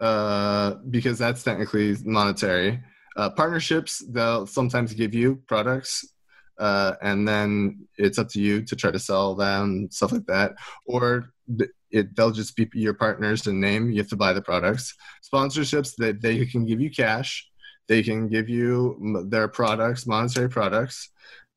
[0.00, 2.80] uh, because that's technically monetary.
[3.16, 6.14] Uh, partnerships, they'll sometimes give you products,
[6.58, 10.52] uh, and then it's up to you to try to sell them, stuff like that.
[10.86, 11.32] Or
[11.90, 13.90] it, they'll just be your partners in name.
[13.90, 14.94] You have to buy the products.
[15.22, 17.46] Sponsorships that they, they can give you cash.
[17.88, 21.10] They can give you their products, monetary products,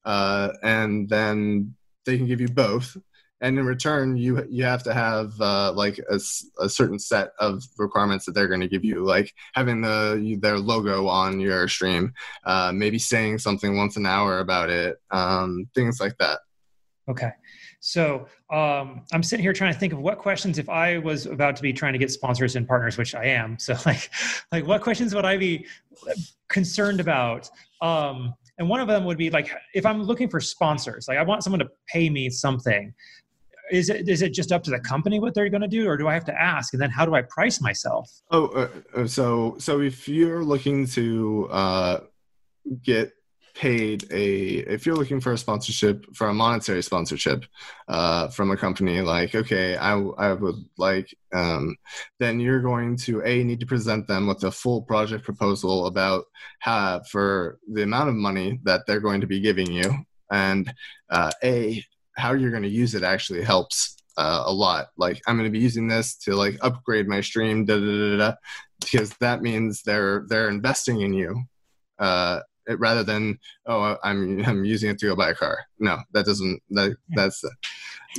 [0.04, 2.96] uh, and then they can give you both.
[3.42, 6.20] And in return, you you have to have uh, like a,
[6.60, 10.58] a certain set of requirements that they're going to give you, like having the their
[10.58, 12.14] logo on your stream,
[12.46, 16.40] uh, maybe saying something once an hour about it, um, things like that.
[17.10, 17.32] Okay.
[17.82, 21.56] So um, I'm sitting here trying to think of what questions if I was about
[21.58, 23.60] to be trying to get sponsors and partners, which I am.
[23.60, 24.10] So like,
[24.52, 25.68] like what questions would I be
[26.48, 27.50] concerned about?
[27.82, 31.24] Um, and one of them would be like, if I'm looking for sponsors, like I
[31.24, 32.94] want someone to pay me something.
[33.72, 35.98] Is it is it just up to the company what they're going to do, or
[35.98, 36.74] do I have to ask?
[36.74, 38.10] And then how do I price myself?
[38.30, 42.00] Oh, uh, uh so so if you're looking to uh,
[42.84, 43.12] get
[43.56, 47.46] paid a if you're looking for a sponsorship for a monetary sponsorship
[47.88, 51.76] uh, from a company like okay i, I would like um,
[52.20, 56.26] then you're going to a need to present them with a full project proposal about
[56.60, 59.94] how for the amount of money that they're going to be giving you.
[60.32, 60.74] And
[61.10, 61.84] uh, a
[62.16, 64.88] how you're going to use it actually helps uh, a lot.
[64.98, 68.18] Like i'm going to be using this to like upgrade my stream da, da, da,
[68.18, 68.34] da,
[68.80, 71.44] because that means they're they're investing in you
[72.00, 72.40] uh,
[72.78, 75.60] rather than oh I'm I'm using it to go buy a car.
[75.80, 77.44] No, that doesn't that that's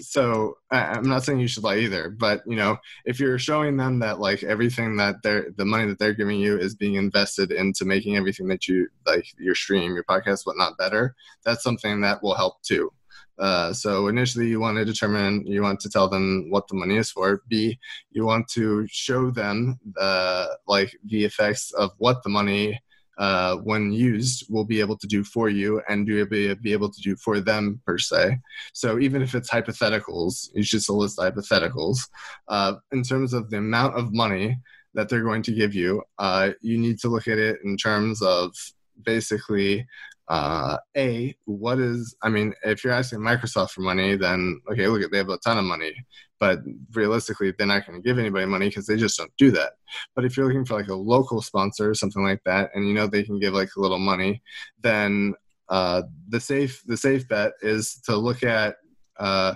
[0.01, 3.99] so I'm not saying you should lie either, but you know if you're showing them
[4.01, 7.85] that like everything that they're the money that they're giving you is being invested into
[7.85, 12.35] making everything that you like your stream, your podcast, whatnot better, that's something that will
[12.35, 12.91] help too.
[13.39, 16.97] Uh, so initially you want to determine you want to tell them what the money
[16.97, 17.79] is for b
[18.11, 22.81] you want to show them the like the effects of what the money
[23.19, 26.91] uh, when used, will be able to do for you and do be, be able
[26.91, 28.39] to do for them per se.
[28.73, 31.99] So even if it's hypotheticals, it's just a list of hypotheticals.
[32.49, 34.59] Uh, in terms of the amount of money
[34.95, 38.23] that they're going to give you, uh, you need to look at it in terms
[38.23, 38.55] of
[39.03, 39.87] basically
[40.29, 45.03] uh, a what is i mean if you're asking microsoft for money then okay look
[45.03, 45.95] at they have a ton of money
[46.39, 46.61] but
[46.93, 49.73] realistically they're not going to give anybody money because they just don't do that.
[50.15, 52.95] But if you're looking for like a local sponsor or something like that and you
[52.95, 54.43] know they can give like a little money
[54.83, 55.35] then
[55.69, 58.77] uh, the safe the safe bet is to look at
[59.19, 59.55] uh,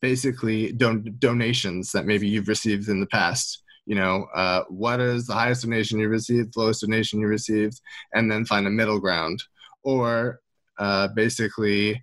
[0.00, 3.62] basically don- donations that maybe you've received in the past.
[3.86, 7.80] You know uh, what is the highest donation you received lowest donation you received
[8.14, 9.42] and then find a middle ground.
[9.82, 10.40] Or
[10.78, 12.02] uh, basically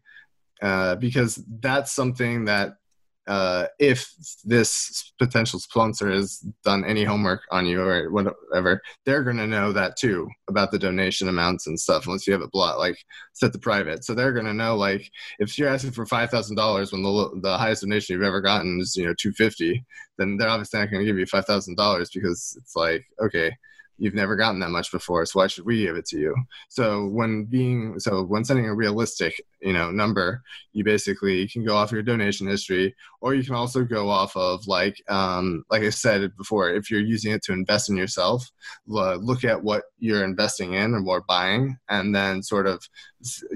[0.61, 2.76] uh, because that's something that
[3.27, 4.09] uh, if
[4.45, 9.73] this potential sponsor has done any homework on you or whatever, they're going to know
[9.73, 12.05] that too about the donation amounts and stuff.
[12.05, 12.97] Unless you have it blocked, like
[13.33, 15.09] set to private, so they're going to know like
[15.39, 18.79] if you're asking for five thousand dollars when the the highest donation you've ever gotten
[18.79, 19.83] is you know two fifty,
[20.17, 23.51] then they're obviously not going to give you five thousand dollars because it's like okay
[23.97, 26.35] you've never gotten that much before so why should we give it to you?
[26.69, 30.41] So when being so when sending a realistic you know number
[30.73, 34.65] you basically can go off your donation history or you can also go off of
[34.67, 38.47] like um, like i said before if you're using it to invest in yourself
[38.85, 42.83] look at what you're investing in or buying and then sort of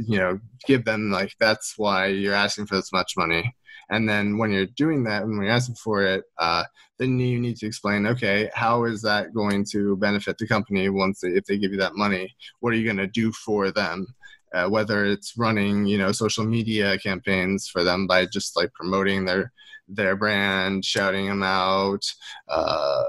[0.08, 3.56] you know give them like that's why you're asking for this much money
[3.92, 6.64] and then when you're doing that, and when you're asking for it, uh,
[6.98, 11.20] then you need to explain, okay, how is that going to benefit the company once
[11.20, 12.34] they, if they give you that money?
[12.62, 14.08] What are you going to do for them?
[14.54, 19.26] Uh, whether it's running, you know, social media campaigns for them by just like promoting
[19.26, 19.52] their
[19.88, 22.06] their brand, shouting them out.
[22.48, 23.04] Uh,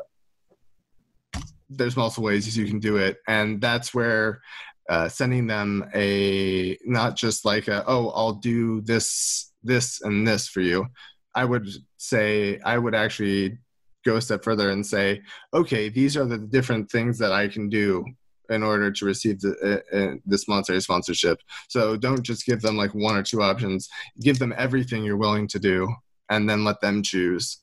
[1.71, 4.41] there's multiple ways you can do it, and that's where
[4.89, 10.49] uh, sending them a not just like a, oh I'll do this this and this
[10.49, 10.87] for you
[11.35, 13.59] i would say i would actually
[14.05, 15.21] go a step further and say
[15.55, 18.05] okay these are the different things that i can do
[18.53, 21.39] in order to receive the, uh, uh, this monetary sponsorship.
[21.69, 23.89] So don't just give them like one or two options.
[24.21, 25.93] Give them everything you're willing to do
[26.29, 27.59] and then let them choose.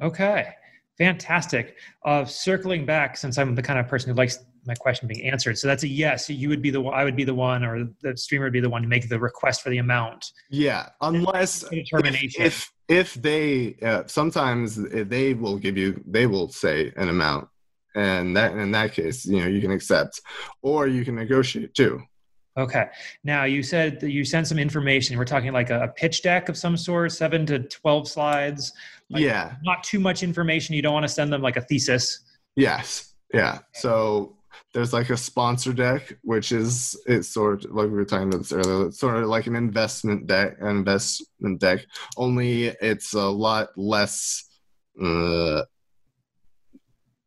[0.00, 0.48] Okay.
[0.98, 1.76] Fantastic.
[2.04, 5.58] Uh, circling back since i'm the kind of person who likes my question being answered.
[5.58, 6.28] So that's a yes.
[6.30, 6.94] You would be the one.
[6.94, 9.18] I would be the one, or the streamer would be the one to make the
[9.18, 10.32] request for the amount.
[10.50, 12.42] Yeah, unless determination.
[12.42, 17.48] If if, if they uh, sometimes they will give you, they will say an amount,
[17.94, 20.20] and that in that case, you know, you can accept,
[20.62, 22.02] or you can negotiate too.
[22.58, 22.86] Okay.
[23.24, 25.16] Now you said that you sent some information.
[25.16, 28.72] We're talking like a, pitch deck of some sort, seven to twelve slides.
[29.08, 29.54] Like yeah.
[29.62, 30.74] Not too much information.
[30.74, 32.20] You don't want to send them like a thesis.
[32.54, 33.14] Yes.
[33.32, 33.60] Yeah.
[33.72, 34.36] So
[34.72, 38.38] there's like a sponsor deck, which is it's sort of like we were talking about
[38.38, 38.86] this earlier.
[38.86, 41.80] It's sort of like an investment deck, an investment deck.
[42.16, 44.44] Only it's a lot less.
[45.02, 45.62] Uh,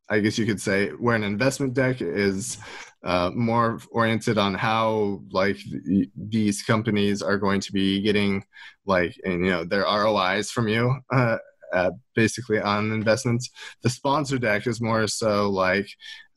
[0.07, 2.57] I guess you could say where an investment deck is
[3.03, 8.43] uh, more oriented on how like th- these companies are going to be getting
[8.85, 10.99] like and you know their ROIs from you.
[11.11, 11.37] Uh,
[11.73, 13.49] uh, basically on investments.
[13.83, 15.87] The sponsor deck is more so like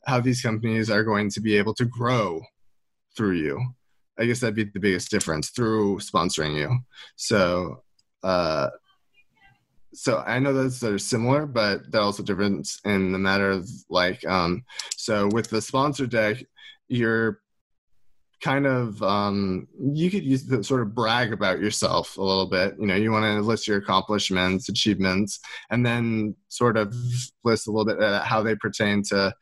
[0.05, 2.41] how these companies are going to be able to grow
[3.15, 3.73] through you.
[4.17, 6.79] I guess that'd be the biggest difference through sponsoring you.
[7.15, 7.83] So,
[8.23, 8.69] uh,
[9.93, 14.25] so I know those are similar, but they're also different in the matter of like,
[14.27, 14.63] um,
[14.95, 16.43] so with the sponsor deck,
[16.89, 17.39] you're
[18.41, 22.75] kind of um, you could use to sort of brag about yourself a little bit.
[22.79, 26.93] You know, you want to list your accomplishments, achievements, and then sort of
[27.43, 29.33] list a little bit how they pertain to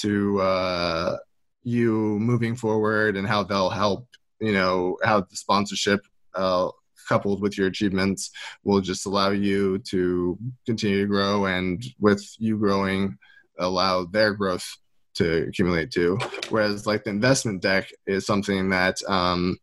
[0.00, 1.16] to uh,
[1.62, 4.06] you moving forward and how they'll help
[4.40, 6.00] you know how the sponsorship
[6.34, 6.68] uh,
[7.08, 8.30] coupled with your achievements
[8.64, 13.16] will just allow you to continue to grow and with you growing
[13.58, 14.66] allow their growth
[15.14, 16.16] to accumulate too.
[16.48, 19.58] Whereas like the investment deck is something that um,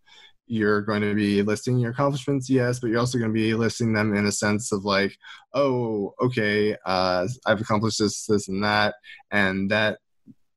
[0.47, 3.93] you're going to be listing your accomplishments yes but you're also going to be listing
[3.93, 5.15] them in a sense of like
[5.55, 8.93] oh okay uh, i've accomplished this this and that
[9.31, 9.97] and that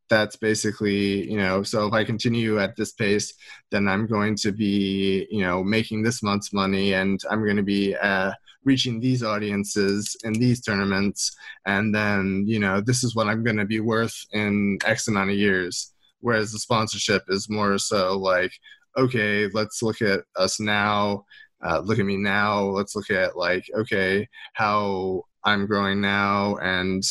[0.09, 3.35] that's basically you know so if i continue at this pace
[3.71, 7.63] then i'm going to be you know making this month's money and i'm going to
[7.63, 8.33] be uh,
[8.65, 11.35] reaching these audiences in these tournaments.
[11.67, 15.31] And then you know this is what i'm going to be worth in x amount
[15.31, 15.93] of years.
[16.21, 18.53] Whereas the sponsorship is more so like
[18.97, 21.25] okay let's look at us now
[21.61, 22.63] uh, look at me now.
[22.63, 27.03] Let's look at like okay how i'm growing now and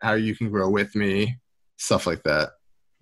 [0.00, 1.38] how you can grow with me
[1.80, 2.50] stuff like that.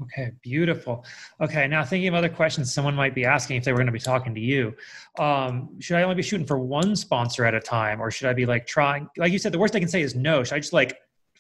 [0.01, 1.05] Okay, beautiful.
[1.41, 3.93] Okay, now thinking of other questions someone might be asking if they were going to
[3.93, 4.73] be talking to you.
[5.19, 8.33] Um, should I only be shooting for one sponsor at a time, or should I
[8.33, 9.09] be like trying?
[9.17, 10.45] Like you said, the worst I can say is no.
[10.45, 10.99] Should I just like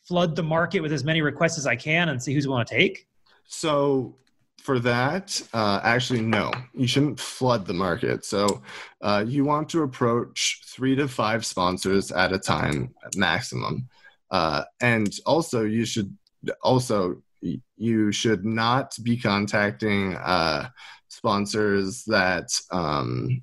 [0.08, 2.74] flood the market with as many requests as I can and see who's willing to
[2.74, 3.06] take?
[3.46, 4.16] So
[4.60, 8.24] for that, uh, actually, no, you shouldn't flood the market.
[8.24, 8.62] So
[9.02, 13.88] uh, you want to approach three to five sponsors at a time, at maximum.
[14.32, 16.16] Uh, and also, you should
[16.62, 20.68] also you should not be contacting uh,
[21.08, 23.42] sponsors that um,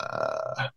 [0.00, 0.68] uh,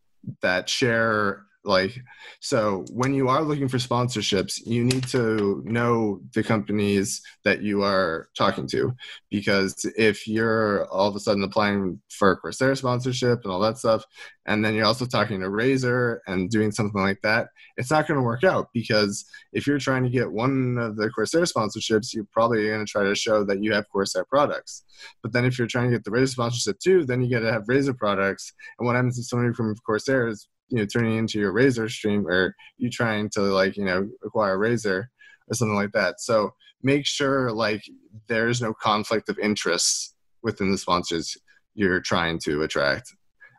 [0.41, 1.99] that share like
[2.39, 7.83] so when you are looking for sponsorships you need to know the companies that you
[7.83, 8.93] are talking to.
[9.29, 14.05] Because if you're all of a sudden applying for Corsair sponsorship and all that stuff
[14.45, 18.17] and then you're also talking to Razer and doing something like that it's not going
[18.17, 18.69] to work out.
[18.73, 22.89] Because if you're trying to get one of the Corsair sponsorships you're probably going to
[22.89, 24.83] try to show that you have Corsair products.
[25.21, 27.51] But then if you're trying to get the Razer sponsorship too then you got to
[27.51, 28.53] have Razer products.
[28.77, 32.27] And what happens if somebody from Corsair is you know turning into your Razer stream
[32.27, 35.05] or you trying to like you know acquire a Razer
[35.47, 36.19] or something like that.
[36.19, 36.51] So
[36.83, 37.83] make sure like
[38.27, 41.37] there's no conflict of interests within the sponsors
[41.75, 43.13] you're trying to attract.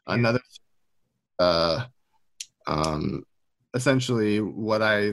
[0.06, 0.40] Another
[1.38, 1.84] uh
[2.66, 3.24] um
[3.74, 5.12] essentially what i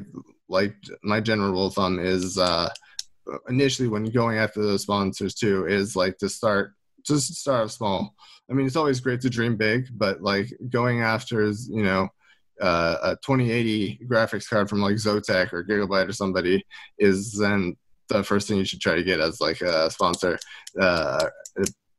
[0.50, 2.70] like my general rule of thumb is uh
[3.48, 6.74] initially when going after those sponsors too is like to start
[7.08, 8.16] just start small
[8.50, 12.10] I mean, it's always great to dream big, but like going after is, you know,
[12.62, 16.66] uh, a 2080 graphics card from like Zotac or Gigabyte or somebody
[16.98, 17.76] is then
[18.08, 20.40] the first thing you should try to get as like a sponsor.
[20.80, 21.26] Uh,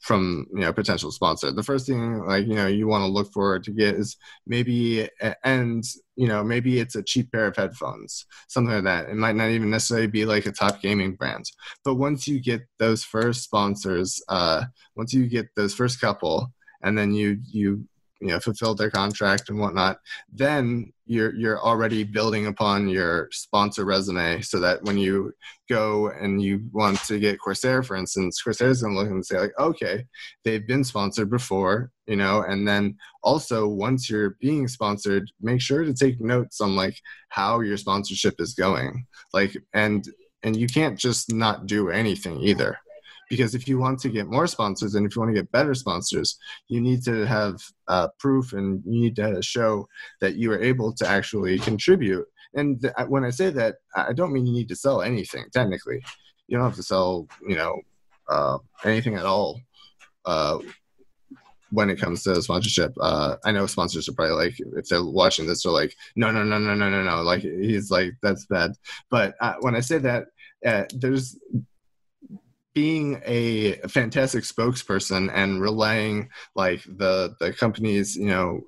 [0.08, 1.52] from you know potential sponsor.
[1.52, 5.06] The first thing like you know you want to look for to get is maybe
[5.44, 5.84] and
[6.16, 9.10] you know maybe it's a cheap pair of headphones something like that.
[9.10, 11.44] It might not even necessarily be like a top gaming brand.
[11.84, 14.64] But once you get those first sponsors uh
[14.96, 17.86] once you get those first couple and then you you
[18.20, 19.98] you know fulfilled their contract and whatnot
[20.32, 25.32] then you're you're already building upon your sponsor resume so that when you
[25.68, 29.24] go and you want to get corsair for instance Corsair is going to look and
[29.24, 30.04] say like okay
[30.44, 35.84] they've been sponsored before you know and then also once you're being sponsored make sure
[35.84, 39.06] to take notes on like how your sponsorship is going.
[39.32, 40.06] Like and
[40.42, 42.78] and you can't just not do anything either
[43.28, 45.74] because if you want to get more sponsors and if you want to get better
[45.74, 49.86] sponsors you need to have uh, proof and you need to show
[50.20, 54.32] that you are able to actually contribute and th- when i say that i don't
[54.32, 56.02] mean you need to sell anything technically
[56.46, 57.80] you don't have to sell you know
[58.28, 59.60] uh, anything at all
[60.26, 60.58] uh,
[61.70, 62.92] when it comes to sponsorship.
[63.00, 66.42] Uh, I know sponsors are probably like, if they're watching this, they're like, no, no,
[66.42, 67.22] no, no, no, no, no.
[67.22, 68.72] Like he's like, that's bad.
[69.10, 70.26] But uh, when I say that,
[70.64, 71.38] uh, there's
[72.78, 78.60] being a fantastic spokesperson and relaying like the the company's you know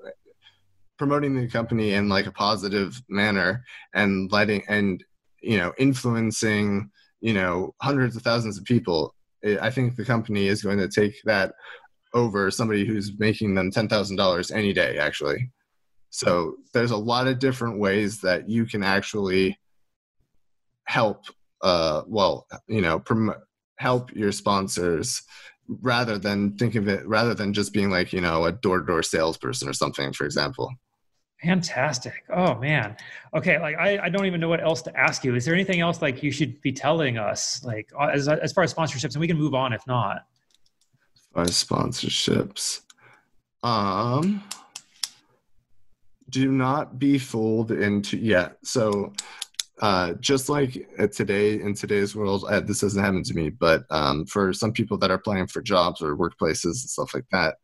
[0.99, 3.63] promoting the company in like a positive manner
[3.95, 5.05] and letting and
[5.43, 6.91] you know influencing
[7.21, 9.15] you know hundreds of thousands of people
[9.63, 11.53] i think the company is going to take that
[12.13, 15.53] over somebody who's making them $10,000 any day actually.
[16.11, 19.61] So there's a lot of different ways that you can actually
[20.87, 21.27] help
[21.63, 23.37] uh well you know promote
[23.81, 25.23] help your sponsors
[25.81, 29.67] rather than think of it rather than just being like you know a door-to-door salesperson
[29.69, 30.71] or something for example.
[31.43, 32.25] Fantastic.
[32.29, 32.95] Oh man.
[33.35, 35.35] Okay like I, I don't even know what else to ask you.
[35.35, 38.65] Is there anything else like you should be telling us like uh, as, as far
[38.65, 40.27] as sponsorships and we can move on if not.
[41.17, 42.81] As far as sponsorships
[43.63, 44.43] um
[46.29, 49.13] do not be fooled into yeah so
[49.81, 54.27] uh, just like today in today's world, uh, this doesn't happen to me, but um,
[54.27, 57.57] for some people that are applying for jobs or workplaces and stuff like that,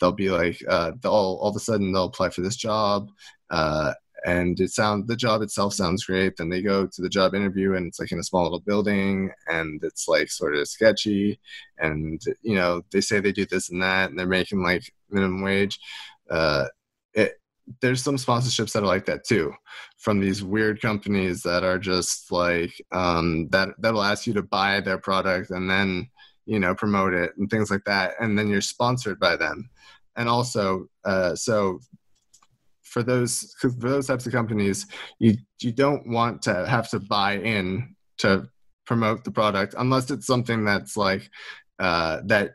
[0.00, 3.10] they'll be like, uh, they'll all of a sudden they'll apply for this job,
[3.50, 3.92] uh,
[4.24, 6.36] and it sound the job itself sounds great.
[6.36, 9.32] Then they go to the job interview, and it's like in a small little building,
[9.48, 11.40] and it's like sort of sketchy,
[11.78, 15.42] and you know they say they do this and that, and they're making like minimum
[15.42, 15.80] wage.
[17.14, 17.34] It,
[17.80, 19.52] there's some sponsorships that are like that too
[19.98, 24.80] from these weird companies that are just like um, that that'll ask you to buy
[24.80, 26.08] their product and then
[26.46, 29.68] you know promote it and things like that and then you're sponsored by them.
[30.16, 31.80] And also uh, so
[32.82, 34.86] for those for those types of companies
[35.18, 38.46] you you don't want to have to buy in to
[38.86, 41.28] promote the product unless it's something that's like
[41.80, 42.52] uh, that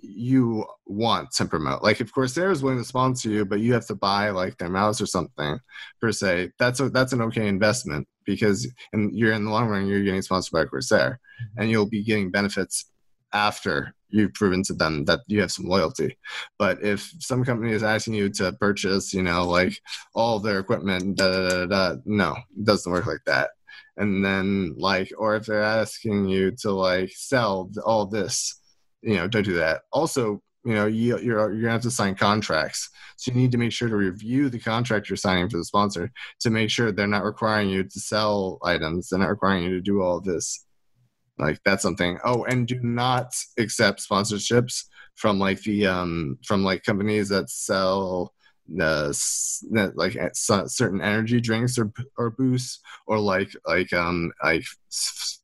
[0.00, 1.82] you want to promote.
[1.82, 4.68] Like if Corsair is willing to sponsor you, but you have to buy like their
[4.68, 5.58] mouse or something
[6.00, 9.86] per se, that's a, that's an okay investment because and you're in the long run
[9.86, 11.62] you're getting sponsored by Corsair, mm-hmm.
[11.62, 12.86] and you'll be getting benefits
[13.32, 16.16] after you've proven to them that you have some loyalty.
[16.58, 19.78] But if some company is asking you to purchase, you know, like
[20.14, 23.50] all their equipment, da da da da, no, it doesn't work like that.
[23.96, 28.57] And then like, or if they're asking you to like sell all this
[29.02, 29.82] you know don't do that.
[29.92, 32.90] Also you know you, are you're, you're gonna have to sign contracts.
[33.16, 36.12] So you need to make sure to review the contract you're signing for the sponsor
[36.40, 39.80] to make sure they're not requiring you to sell items they're not requiring you to
[39.80, 40.64] do all this.
[41.38, 42.18] Like that's something.
[42.24, 44.84] Oh and do not accept sponsorships
[45.14, 48.32] from like the um from like companies that sell
[48.80, 49.12] uh,
[49.94, 54.64] like certain energy drinks or or boosts or like like um like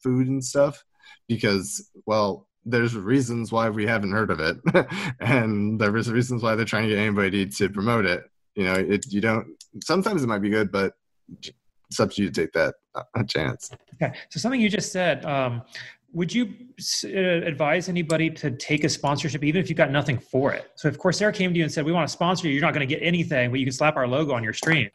[0.02, 0.84] food and stuff.
[1.26, 4.56] Because well there's reasons why we haven't heard of it
[5.20, 9.04] and there's reasons why they're trying to get anybody to promote it you know it
[9.12, 9.46] you don't
[9.82, 10.94] sometimes it might be good but
[11.40, 15.24] it's up to you to take that uh, chance okay so something you just said
[15.24, 15.62] um,
[16.12, 16.54] would you
[17.04, 20.88] uh, advise anybody to take a sponsorship even if you've got nothing for it so
[20.88, 22.86] if Corsair came to you and said we want to sponsor you you're not going
[22.86, 24.88] to get anything but you can slap our logo on your stream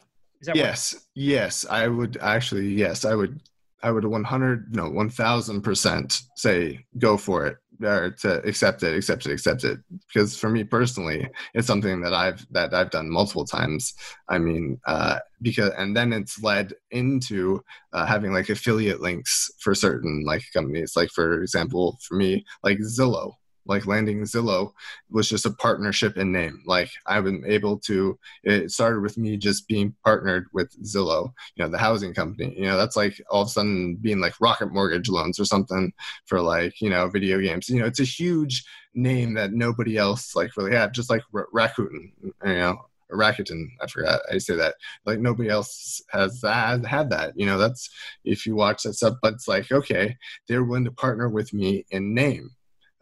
[0.54, 1.04] yes what?
[1.16, 3.42] yes i would actually yes i would
[3.84, 9.32] i would 100 no 1000% say go for it or to accept it, accept it,
[9.32, 9.80] accept it.
[10.08, 13.94] Because for me personally, it's something that I've that I've done multiple times.
[14.28, 17.64] I mean, uh, because and then it's led into
[17.94, 20.96] uh, having like affiliate links for certain like companies.
[20.96, 23.34] Like for example, for me, like Zillow
[23.70, 24.74] like landing Zillow
[25.12, 26.64] was just a partnership in name.
[26.66, 31.64] Like I've been able to, it started with me just being partnered with Zillow, you
[31.64, 32.56] know, the housing company.
[32.58, 35.94] You know, that's like all of a sudden being like Rocket Mortgage loans or something
[36.26, 37.70] for like, you know, video games.
[37.70, 38.66] You know, it's a huge
[38.96, 42.80] name that nobody else like really had, just like R- Rakuten, you know,
[43.12, 43.68] Rakuten.
[43.82, 44.76] I forgot I say that.
[45.06, 47.34] Like nobody else has that had that.
[47.36, 47.90] You know, that's
[48.26, 49.18] if you watch that stuff.
[49.22, 50.18] But it's like okay,
[50.48, 52.50] they're willing to partner with me in name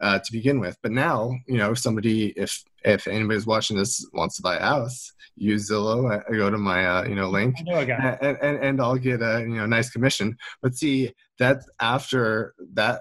[0.00, 0.76] uh, to begin with.
[0.82, 4.60] But now, you know, if somebody, if if anybody's watching this wants to buy a
[4.60, 6.10] house, use Zillow.
[6.10, 7.80] I, I go to my uh, you know link, know
[8.20, 10.36] and, and and I'll get a you know nice commission.
[10.62, 13.00] But see, that after that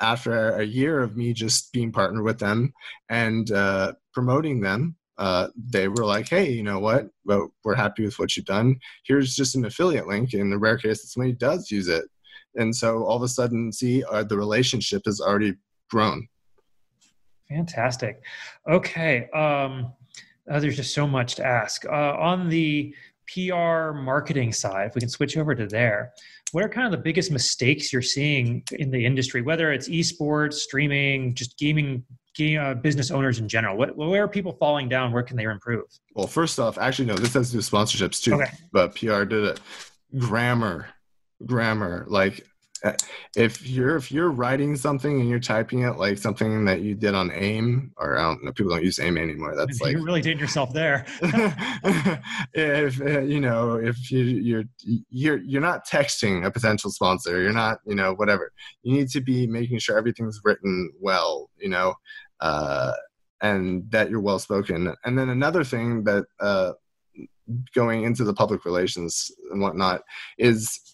[0.00, 2.72] after a year of me just being partnered with them
[3.08, 7.08] and uh, promoting them, uh, they were like, hey, you know what?
[7.24, 8.76] Well, we're happy with what you've done.
[9.04, 10.34] Here's just an affiliate link.
[10.34, 12.04] In the rare case that somebody does use it.
[12.56, 15.54] And so all of a sudden, see, uh, the relationship is already
[15.92, 16.26] grown.
[17.50, 18.22] Fantastic.
[18.66, 19.28] Okay.
[19.30, 19.92] Um,
[20.50, 21.84] uh, there's just so much to ask.
[21.84, 22.94] Uh, on the
[23.28, 26.12] PR marketing side, if we can switch over to there,
[26.52, 30.54] what are kind of the biggest mistakes you're seeing in the industry, whether it's esports,
[30.54, 33.76] streaming, just gaming, game, uh, business owners in general?
[33.76, 35.12] What, where are people falling down?
[35.12, 35.84] Where can they improve?
[36.14, 38.50] Well, first off, actually, no, this has to do with sponsorships too, okay.
[38.72, 39.60] but PR did it.
[40.18, 40.88] Grammar,
[41.44, 42.46] grammar, like
[43.36, 47.14] if you're if you're writing something and you're typing it like something that you did
[47.14, 50.04] on aim or i don't know people don't use aim anymore that's you're like you're
[50.04, 51.06] really dating yourself there.
[52.54, 54.64] If uh, you know if you you're
[55.08, 58.52] you're you're not texting a potential sponsor you're not you know whatever.
[58.82, 61.94] You need to be making sure everything's written well you know
[62.40, 62.92] uh,
[63.40, 64.94] and that you're well spoken.
[65.04, 66.72] And then another thing that uh,
[67.74, 70.02] going into the public relations and whatnot
[70.38, 70.91] is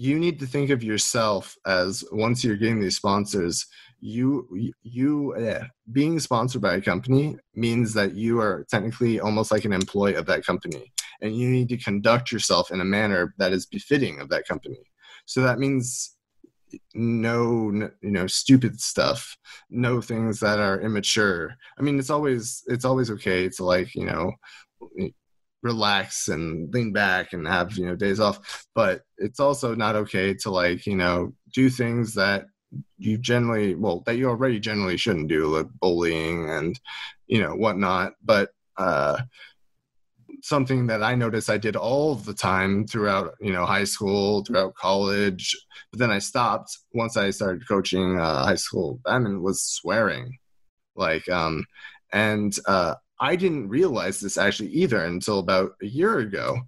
[0.00, 3.66] you need to think of yourself as once you're getting these sponsors
[4.00, 9.66] you you yeah, being sponsored by a company means that you are technically almost like
[9.66, 10.90] an employee of that company
[11.20, 14.78] and you need to conduct yourself in a manner that is befitting of that company.
[15.26, 16.16] So that means
[16.94, 17.70] no
[18.00, 19.36] you know stupid stuff
[19.68, 21.54] no things that are immature.
[21.78, 24.32] I mean it's always it's always okay to like you know
[25.62, 28.66] relax and lean back and have you know days off.
[28.74, 32.46] But it's also not okay to like you know do things that
[32.98, 36.78] you generally well that you already generally shouldn't do like bullying and
[37.26, 38.12] you know whatnot.
[38.24, 39.20] But uh
[40.42, 44.74] something that i noticed i did all the time throughout you know high school throughout
[44.74, 45.54] college
[45.90, 49.00] but then i stopped once i started coaching uh, high school.
[49.04, 50.38] Badminton was swearing.
[50.96, 51.64] Like um
[52.12, 56.58] and uh I didn't realize this actually either until about a year ago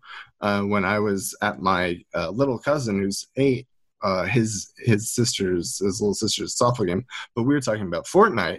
[0.43, 3.67] uh, when I was at my uh, little cousin who's eight.
[4.03, 8.59] Uh, his his sister's his little sister's softball game, but we were talking about Fortnite,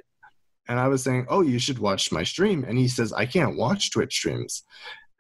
[0.69, 3.57] and I was saying, "Oh, you should watch my stream," and he says, "I can't
[3.57, 4.63] watch Twitch streams,"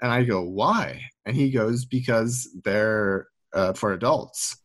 [0.01, 4.57] and I go, "Why?" And he goes, "Because they're uh, for adults."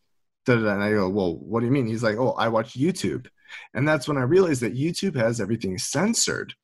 [0.47, 3.27] And I go, "Well, what do you mean?" He's like, "Oh, I watch YouTube,"
[3.75, 6.55] and that's when I realized that YouTube has everything censored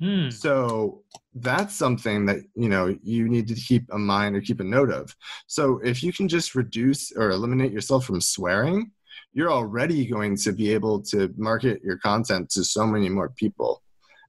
[0.00, 0.30] Hmm.
[0.30, 1.02] So
[1.34, 4.90] that's something that you know you need to keep in mind or keep a note
[4.90, 5.14] of.
[5.46, 8.90] So if you can just reduce or eliminate yourself from swearing,
[9.32, 13.82] you're already going to be able to market your content to so many more people,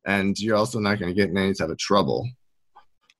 [0.06, 2.28] and you're also not going to get in any type of trouble.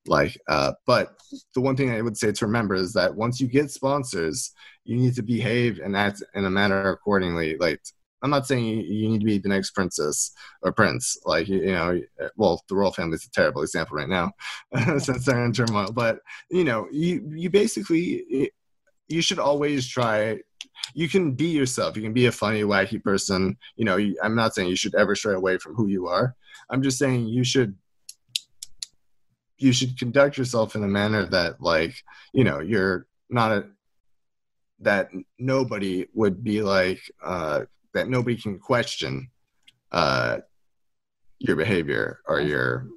[0.06, 1.16] Like, uh, but
[1.56, 4.52] the one thing I would say to remember is that once you get sponsors,
[4.84, 7.56] you need to behave and act in a manner accordingly.
[7.58, 7.82] Like
[8.24, 11.18] I'm not saying you, need to be the next princess or prince.
[11.26, 12.02] Like you, you know,
[12.38, 14.32] well, the royal family is a terrible example right now
[14.98, 15.92] since they're in turmoil.
[15.92, 16.20] But
[16.50, 18.52] you know, you you basically
[19.10, 20.40] you should always try.
[20.96, 21.98] You can be yourself.
[21.98, 23.58] You can be a funny, wacky person.
[23.76, 26.36] You know, I'm not saying you should ever stray away from who you are.
[26.70, 27.76] I'm just saying you should
[29.58, 31.96] you should conduct yourself in a manner that like
[32.34, 33.66] you know you're not a
[34.80, 35.10] that
[35.40, 37.62] nobody would be like uh
[37.94, 39.30] that nobody can question
[39.92, 40.38] uh
[41.40, 42.88] your behavior or your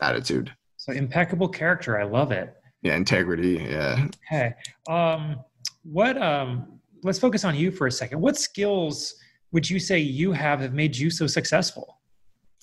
[0.00, 0.52] attitude.
[0.76, 2.00] So impeccable character.
[2.00, 2.54] I love it.
[2.82, 3.66] Yeah integrity.
[3.68, 4.06] Yeah.
[4.26, 4.54] Okay.
[4.88, 5.40] Um
[5.82, 8.20] what um let's focus on you for a second.
[8.20, 9.14] What skills
[9.52, 11.98] would you say you have have made you so successful?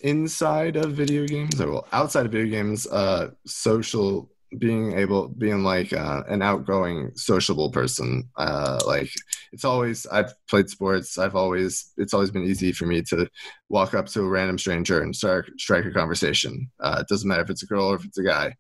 [0.02, 5.64] Inside of video games or well, outside of video games uh social being able being
[5.64, 8.30] like uh, an outgoing sociable person.
[8.38, 9.12] Uh like
[9.52, 11.18] it's always i've played sports.
[11.18, 13.28] I've always it's always been easy for me to
[13.70, 16.70] walk up to a random stranger and start strike a conversation.
[16.80, 18.56] Uh it doesn't matter if it's a girl or if it's a guy.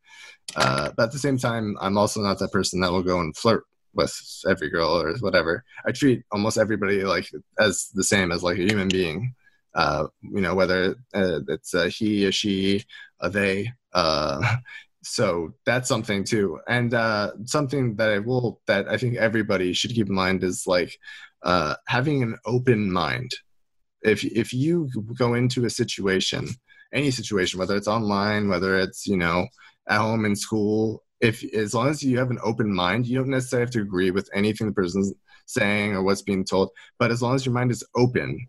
[0.55, 3.35] Uh but at the same time i'm also not that person that will go and
[3.35, 3.63] flirt
[3.93, 4.13] with
[4.47, 5.63] every girl or whatever.
[5.85, 7.29] I treat almost everybody like
[7.59, 9.33] as the same as like a human being.
[9.73, 12.83] Uh, you know, whether uh, it's a he, a she,
[13.19, 13.71] a they.
[15.03, 19.91] So that's something too, and uh, something that I will that I think everybody should
[19.91, 20.97] keep in mind is like
[21.43, 23.31] uh, having an open mind.
[24.01, 26.47] If if you go into a situation,
[26.93, 29.47] any situation, whether it's online, whether it's you know
[29.87, 33.29] at home in school, if as long as you have an open mind, you don't
[33.29, 35.13] necessarily have to agree with anything the person's
[35.45, 36.69] saying or what's being told,
[36.99, 38.47] but as long as your mind is open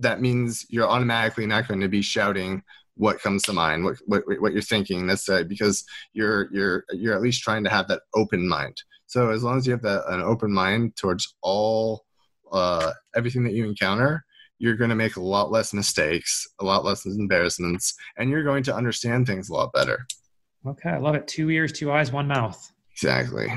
[0.00, 2.62] that means you're automatically not going to be shouting
[3.00, 5.82] what comes to mind, what what, what you're thinking necessarily, because
[6.12, 8.76] you're you're you're at least trying to have that open mind.
[9.06, 12.04] So as long as you have that an open mind towards all
[12.52, 14.24] uh, everything that you encounter,
[14.58, 18.62] you're going to make a lot less mistakes, a lot less embarrassments, and you're going
[18.64, 20.06] to understand things a lot better.
[20.66, 21.26] Okay, I love it.
[21.26, 22.70] Two ears, two eyes, one mouth.
[22.92, 23.48] Exactly.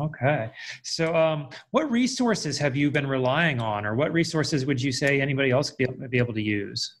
[0.00, 0.50] Okay.
[0.84, 5.20] So, um, what resources have you been relying on, or what resources would you say
[5.20, 6.96] anybody else be, be able to use?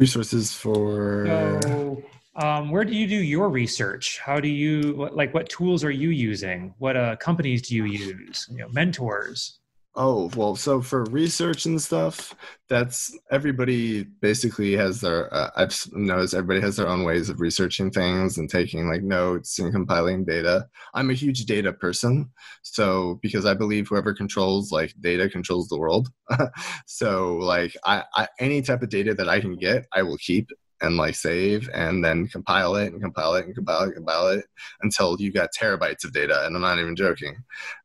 [0.00, 1.26] Resources for.
[1.62, 2.02] So,
[2.34, 4.18] um, where do you do your research?
[4.18, 5.34] How do you like?
[5.34, 6.74] What tools are you using?
[6.78, 8.48] What uh, companies do you use?
[8.50, 9.59] You know, mentors.
[9.96, 12.32] Oh, well, so for research and stuff,
[12.68, 17.90] that's everybody basically has their, uh, I've noticed everybody has their own ways of researching
[17.90, 20.68] things and taking like notes and compiling data.
[20.94, 22.30] I'm a huge data person.
[22.62, 26.08] So, because I believe whoever controls like data controls the world.
[26.86, 30.50] so, like, I, I, any type of data that I can get, I will keep
[30.80, 34.28] and like save and then compile it and compile it and compile it and compile
[34.28, 34.44] it
[34.82, 37.36] until you got terabytes of data and i'm not even joking.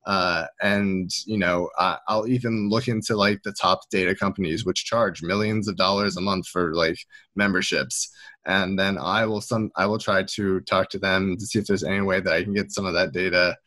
[0.06, 4.86] Uh, and you know I, i'll even look into like the top data companies which
[4.86, 6.98] charge millions of dollars a month for like
[7.36, 8.10] memberships.
[8.46, 11.66] And then i will some i will try to talk to them to see if
[11.66, 13.58] there's any way that i can get some of that data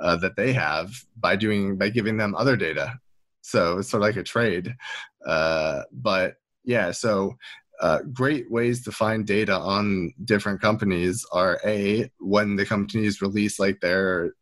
[0.00, 2.98] uh, that they have by doing by giving them other data.
[3.42, 4.74] So it's sort of like a trade.
[5.26, 7.34] Uh, but yeah so
[7.80, 13.58] uh, great ways to find data on different companies are a when the companies release
[13.58, 14.32] like their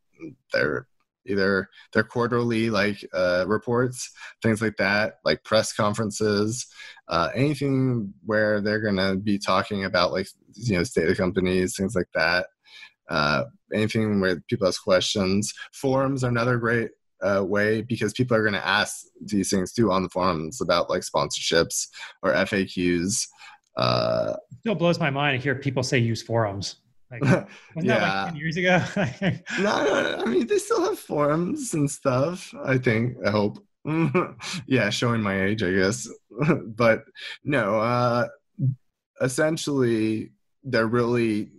[0.52, 0.86] their
[1.28, 4.10] either their quarterly like uh, reports
[4.42, 6.66] things like that like press conferences
[7.08, 11.76] uh, anything where they're going to be talking about like you know state of companies
[11.76, 12.46] things like that
[13.08, 15.52] uh, anything where people ask questions.
[15.72, 16.90] Forums are another great
[17.22, 20.90] uh, way because people are going to ask these things too on the forums about
[20.90, 21.88] like sponsorships
[22.22, 23.26] or FAQs.
[23.76, 26.76] Uh, Still blows my mind to hear people say use forums.
[27.10, 27.98] Like, wasn't yeah.
[27.98, 28.82] that like 10 years ago?
[29.60, 33.58] no, no, I mean, they still have forums and stuff, I think, I hope.
[34.66, 36.08] yeah, showing my age, I guess.
[36.66, 37.04] but
[37.44, 38.26] no, uh,
[39.20, 40.32] essentially,
[40.64, 41.50] there really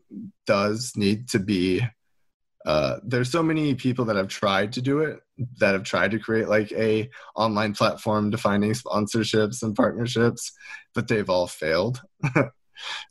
[0.45, 1.81] does need to be
[2.67, 5.21] uh, there's so many people that have tried to do it
[5.59, 10.51] that have tried to create like a online platform defining sponsorships and partnerships
[10.97, 12.01] but they've all failed.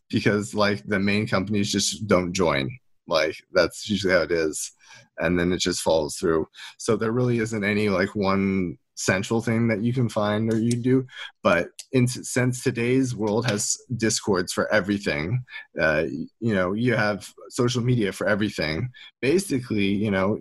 [0.09, 2.71] Because like the main companies just don't join.
[3.09, 4.71] Like that's usually how it is.
[5.19, 6.47] And then it just falls through.
[6.79, 10.71] So there really isn't any like one central thing that you can find or you
[10.71, 11.07] do.
[11.43, 15.45] But in, since today's world has discords for everything
[15.81, 16.05] uh,
[16.39, 18.91] you know you have social media for everything.
[19.21, 20.39] Basically you know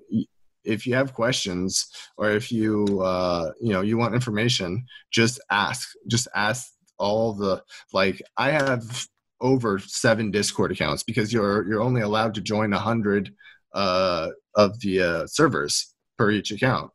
[0.65, 1.87] if you have questions
[2.17, 7.61] or if you uh, you know you want information just ask just ask all the
[7.93, 9.05] like i have
[9.41, 13.33] over seven discord accounts because you're you're only allowed to join a hundred
[13.73, 16.89] uh, of the uh, servers per each account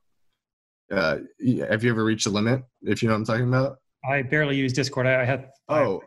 [0.91, 1.19] uh,
[1.69, 2.63] have you ever reached a limit?
[2.83, 3.77] If you know what I'm talking about.
[4.03, 5.07] I barely use Discord.
[5.07, 5.51] I, had.
[5.69, 6.01] Oh,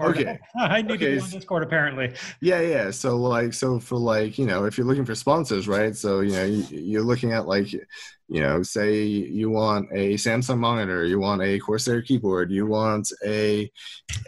[0.00, 0.38] I okay.
[0.56, 1.14] I need okay.
[1.14, 2.12] to be on Discord apparently.
[2.40, 2.90] Yeah, yeah.
[2.90, 5.96] So like, so for like, you know, if you're looking for sponsors, right?
[5.96, 10.58] So you know, you, are looking at like, you know, say you want a Samsung
[10.58, 13.70] monitor, you want a Corsair keyboard, you want a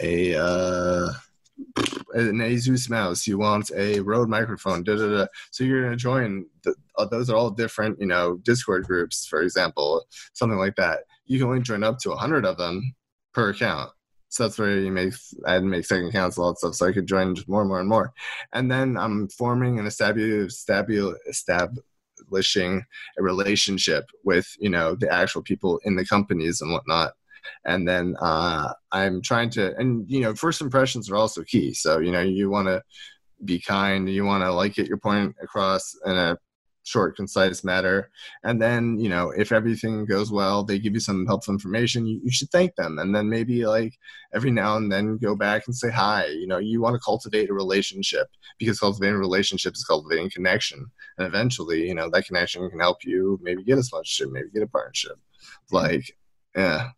[0.01, 1.09] a uh,
[2.15, 5.27] an asus mouse you want a rode microphone da, da, da.
[5.51, 9.27] so you're going to join the, uh, those are all different you know discord groups
[9.27, 12.95] for example something like that you can only join up to 100 of them
[13.33, 13.91] per account
[14.31, 15.15] so that's where you make
[15.47, 17.63] I had to make second accounts, a lot of stuff, so I could join more
[17.63, 18.13] and more and more.
[18.53, 20.45] And then I'm forming and establishing
[23.19, 27.13] a relationship with you know the actual people in the companies and whatnot.
[27.65, 31.73] And then uh, I'm trying to, and you know, first impressions are also key.
[31.73, 32.83] So you know, you want to
[33.45, 36.37] be kind, you want to like get your point across in a
[36.89, 38.11] short, concise matter.
[38.45, 42.21] And then, you know, if everything goes well, they give you some helpful information, you,
[42.25, 42.99] you, should thank them.
[42.99, 43.95] And then maybe like
[44.35, 46.27] every now and then go back and say hi.
[46.27, 48.29] You know, you want to cultivate a relationship
[48.59, 50.87] because cultivating relationships relationship is cultivating connection.
[51.17, 54.63] And eventually, you know, that connection can help you maybe get a sponsorship, maybe get
[54.63, 55.17] a partnership.
[55.71, 56.17] Like,
[56.57, 56.91] yeah.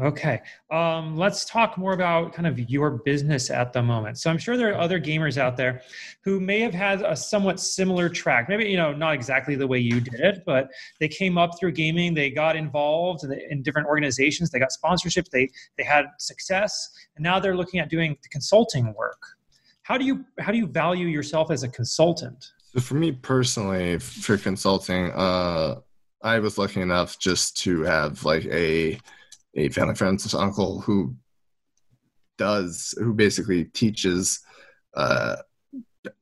[0.00, 0.40] Okay.
[0.70, 4.16] Um, let's talk more about kind of your business at the moment.
[4.18, 5.82] So I'm sure there are other gamers out there
[6.22, 8.48] who may have had a somewhat similar track.
[8.48, 10.68] Maybe, you know, not exactly the way you did it, but
[11.00, 15.30] they came up through gaming, they got involved in, in different organizations, they got sponsorships,
[15.30, 19.20] they they had success, and now they're looking at doing the consulting work.
[19.82, 22.52] How do you how do you value yourself as a consultant?
[22.72, 25.80] So for me personally, for consulting, uh
[26.22, 29.00] I was lucky enough just to have like a
[29.58, 31.14] a family friend's uncle who
[32.36, 34.40] does who basically teaches
[34.94, 35.36] uh,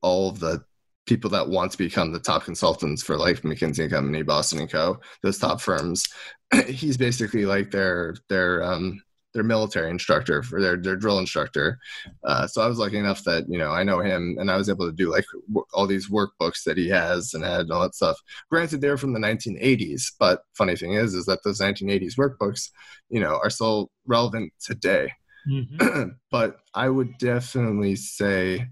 [0.03, 0.65] all of the
[1.07, 4.71] people that want to become the top consultants for like McKinsey and Company, Boston and
[4.71, 4.99] Co.
[5.23, 6.05] Those top firms.
[6.67, 9.03] He's basically like their their um,
[9.37, 11.79] their military instructor for their their drill instructor.
[12.25, 14.71] Uh, so I was lucky enough that you know I know him, and I was
[14.71, 17.83] able to do like w- all these workbooks that he has and had and all
[17.83, 18.17] that stuff.
[18.51, 22.71] Granted, they're from the 1980s, but funny thing is, is that those 1980s workbooks,
[23.11, 25.13] you know, are still relevant today.
[25.49, 26.09] Mm-hmm.
[26.31, 28.67] but I would definitely say,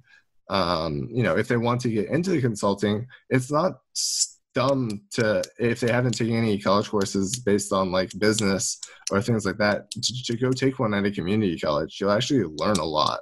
[0.49, 3.75] um, you know, if they want to get into the consulting, it's not.
[3.93, 8.81] St- dumb to if they haven't taken any college courses based on like business
[9.11, 12.45] or things like that to, to go take one at a community college you'll actually
[12.45, 13.21] learn a lot.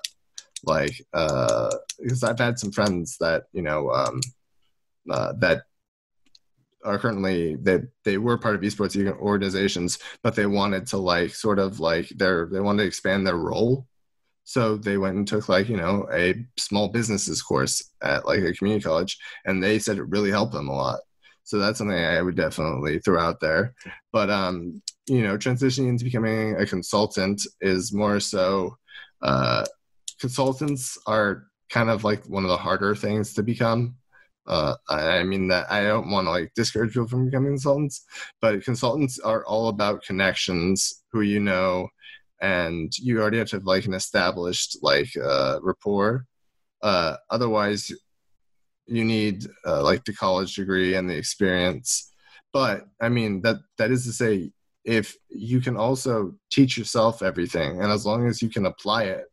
[0.64, 4.20] Like uh because i've had some friends that you know um
[5.10, 5.62] uh, that
[6.84, 11.58] are currently they they were part of esports organizations but they wanted to like sort
[11.58, 13.86] of like their they wanted to expand their role.
[14.44, 18.52] So they went and took like you know a small businesses course at like a
[18.52, 21.00] community college and they said it really helped them a lot
[21.44, 23.74] so that's something I would definitely throw out there.
[24.12, 28.76] But um, you know, transitioning into becoming a consultant is more so.
[29.20, 29.64] Uh,
[30.20, 33.96] consultants are kind of like one of the harder things to become.
[34.46, 38.04] Uh, I mean that I don't want to like discourage people from becoming consultants,
[38.40, 41.88] but consultants are all about connections, who you know,
[42.40, 46.26] and you already have to have like an established like uh, rapport.
[46.82, 47.92] Uh, otherwise,
[48.86, 52.10] you need uh, like the college degree and the experience.
[52.52, 54.52] But i mean that that is to say
[54.84, 59.26] if you can also teach yourself everything and as long as you can apply it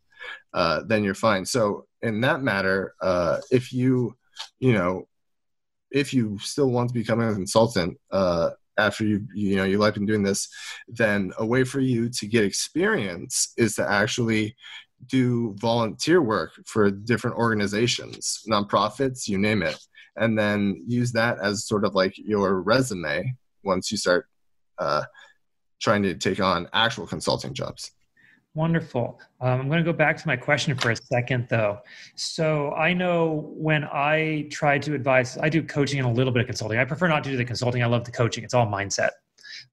[0.53, 1.45] uh, then you're fine.
[1.45, 4.15] So in that matter uh, if you
[4.59, 5.07] you know
[5.91, 9.95] if you still want to become a consultant uh, after you you know you like
[9.95, 10.47] been doing this
[10.87, 14.55] then a way for you to get experience is to actually
[15.07, 19.77] do volunteer work for different organizations, nonprofits, you name it,
[20.15, 24.27] and then use that as sort of like your resume once you start
[24.77, 25.03] uh,
[25.81, 27.91] trying to take on actual consulting jobs.
[28.55, 29.19] Wonderful.
[29.41, 31.79] Um, I'm going to go back to my question for a second, though.
[32.15, 36.41] So I know when I try to advise, I do coaching and a little bit
[36.41, 36.79] of consulting.
[36.79, 37.83] I prefer not to do the consulting.
[37.83, 38.43] I love the coaching.
[38.43, 39.11] It's all mindset.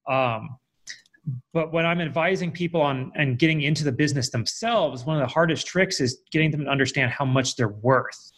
[0.07, 0.57] Um,
[1.53, 5.33] but when i'm advising people on and getting into the business themselves one of the
[5.33, 8.31] hardest tricks is getting them to understand how much they're worth.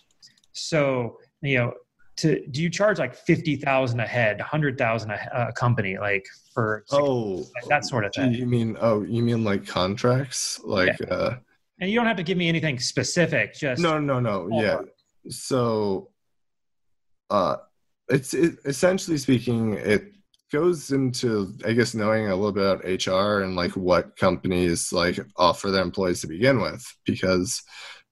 [0.54, 1.74] So you know
[2.18, 7.46] to do you charge like 50,000 a head 100,000 a company like for oh.
[7.56, 8.34] like that sort of thing?
[8.34, 10.60] You mean oh you mean like contracts?
[10.64, 11.14] Like yeah.
[11.14, 11.38] uh
[11.80, 14.50] and you don't have to give me anything specific just no no no.
[14.52, 14.82] yeah.
[15.30, 16.10] So
[17.30, 17.58] uh
[18.10, 20.14] it's it, essentially speaking it
[20.52, 25.20] goes into i guess knowing a little bit about hr and like what companies like
[25.38, 27.62] offer their employees to begin with because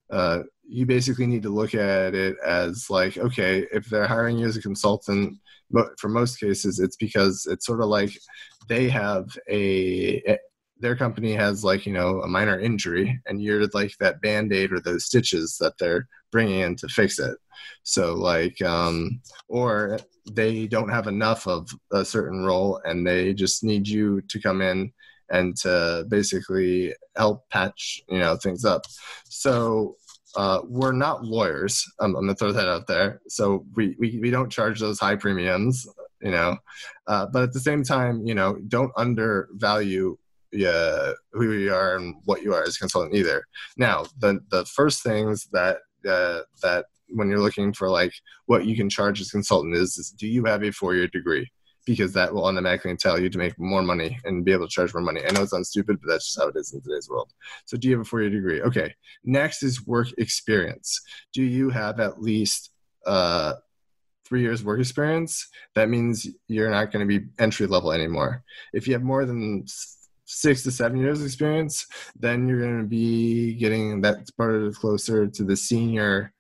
[0.10, 4.48] uh, you basically need to look at it as like okay if they're hiring you
[4.48, 5.38] as a consultant
[5.70, 8.12] but for most cases it's because it's sort of like
[8.70, 10.38] they have a
[10.80, 14.80] their company has like you know a minor injury and you're like that band-aid or
[14.80, 17.38] those stitches that they're bringing in to fix it
[17.84, 20.00] so like um or
[20.32, 24.62] they don't have enough of a certain role and they just need you to come
[24.62, 24.92] in
[25.30, 28.84] and to basically help patch you know things up
[29.30, 29.96] so
[30.36, 31.84] uh, we're not lawyers.
[32.00, 33.22] I'm, I'm, gonna throw that out there.
[33.28, 35.88] So we, we, we don't charge those high premiums,
[36.22, 36.58] you know.
[37.08, 40.16] Uh, but at the same time, you know, don't undervalue
[40.54, 43.44] uh, who you are and what you are as a consultant either.
[43.78, 48.14] Now, the the first things that uh, that when you're looking for like
[48.48, 51.50] what you can charge as consultant is, is do you have a four year degree?
[51.88, 54.94] because that will automatically tell you to make more money and be able to charge
[54.94, 55.22] more money.
[55.26, 57.32] I know it sounds stupid, but that's just how it is in today's world.
[57.66, 58.62] So, do you have a four year degree?
[58.62, 58.94] Okay.
[59.24, 61.02] Next is work experience.
[61.34, 62.72] Do you have at least
[63.06, 63.54] uh,
[64.26, 65.48] three years work experience?
[65.76, 68.44] That means you're not going to be entry level anymore.
[68.74, 69.66] If you have more than
[70.28, 71.88] six to seven years experience,
[72.20, 76.34] then you're going to be getting that part of closer to the senior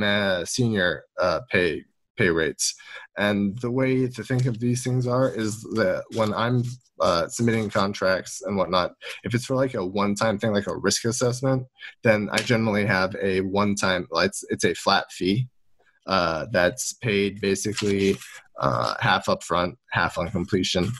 [0.00, 1.84] uh, senior uh, pay
[2.16, 2.74] pay rates.
[3.18, 6.62] And the way to think of these things are is that when I'm
[6.98, 8.92] uh, submitting contracts and whatnot,
[9.24, 11.66] if it's for like a one-time thing, like a risk assessment,
[12.02, 14.06] then I generally have a one-time.
[14.12, 15.48] It's it's a flat fee
[16.06, 18.16] uh, that's paid basically
[18.60, 20.90] uh, half upfront, half on completion,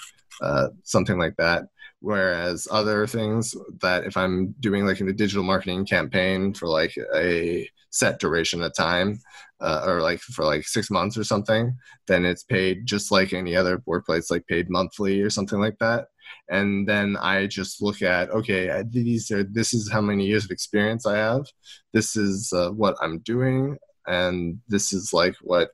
[0.42, 1.64] uh, something like that.
[2.06, 7.68] Whereas other things that if I'm doing like a digital marketing campaign for like a
[7.90, 9.18] set duration of time,
[9.60, 11.76] uh, or like for like six months or something,
[12.06, 16.06] then it's paid just like any other workplace, like paid monthly or something like that.
[16.48, 20.52] And then I just look at okay, these are this is how many years of
[20.52, 21.44] experience I have.
[21.92, 25.70] This is uh, what I'm doing, and this is like what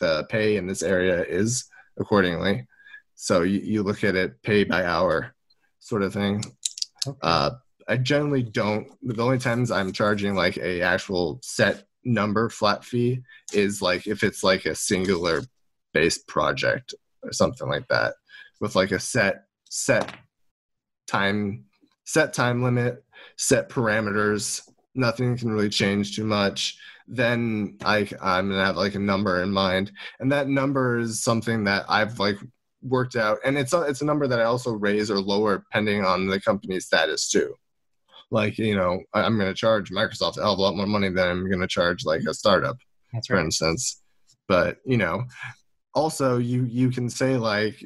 [0.00, 1.64] the pay in this area is
[1.96, 2.66] accordingly.
[3.14, 5.35] So you, you look at it pay by hour
[5.86, 6.42] sort of thing.
[7.06, 7.18] Okay.
[7.22, 7.50] Uh,
[7.88, 8.88] I generally don't.
[9.02, 13.20] The only times I'm charging like a actual set number flat fee
[13.52, 15.42] is like if it's like a singular
[15.92, 18.14] based project or something like that
[18.60, 20.14] with like a set set
[21.06, 21.64] time
[22.04, 23.04] set time limit
[23.36, 24.62] set parameters
[24.94, 26.78] nothing can really change too much
[27.08, 31.64] then I, i'm gonna have like a number in mind and that number is something
[31.64, 32.38] that i've like
[32.82, 33.38] worked out.
[33.44, 36.40] And it's a, it's a number that i also raise or lower depending on the
[36.40, 37.54] company's status too.
[38.30, 41.10] Like you know i'm going to charge microsoft a hell of a lot more money
[41.10, 42.76] than i'm going to charge like a startup
[43.12, 43.36] That's right.
[43.36, 44.02] for instance.
[44.48, 45.24] But you know
[45.94, 47.82] also you you can say like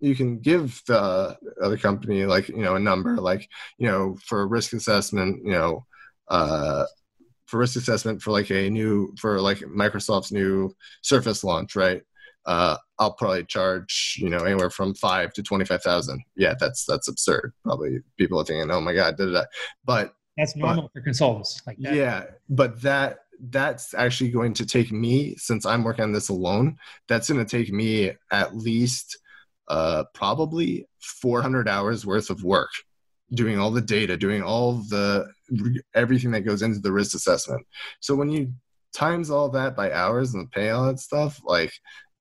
[0.00, 4.48] you can give the other company like you know a number like you know for
[4.48, 5.86] risk assessment you know
[6.28, 6.84] uh
[7.46, 12.02] for risk assessment for like a new for like microsoft's new surface launch right
[12.46, 16.22] uh, I'll probably charge you know anywhere from five to twenty five thousand.
[16.36, 17.52] Yeah, that's that's absurd.
[17.64, 19.44] Probably people are thinking, oh my god, da, da, da.
[19.84, 21.60] but that's normal but, for consultants.
[21.66, 21.94] Like that.
[21.94, 23.18] yeah, but that
[23.50, 26.76] that's actually going to take me since I'm working on this alone.
[27.08, 29.18] That's going to take me at least
[29.68, 32.70] uh, probably 400 hours worth of work
[33.34, 35.26] doing all the data, doing all the
[35.94, 37.66] everything that goes into the risk assessment.
[38.00, 38.52] So when you
[38.92, 41.72] times all that by hours and pay all that stuff, like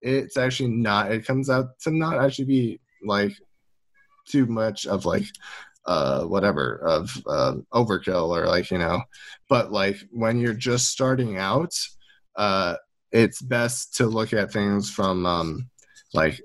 [0.01, 3.33] it's actually not it comes out to not actually be like
[4.27, 5.25] too much of like
[5.85, 9.01] uh whatever of uh, overkill or like you know.
[9.49, 11.73] But like when you're just starting out
[12.35, 12.75] uh
[13.11, 15.69] it's best to look at things from um
[16.13, 16.41] like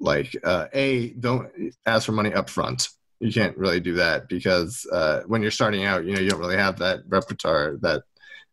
[0.00, 1.50] like uh a don't
[1.86, 2.88] ask for money up front
[3.20, 6.38] you can't really do that because uh when you're starting out you know you don't
[6.40, 8.02] really have that repertoire that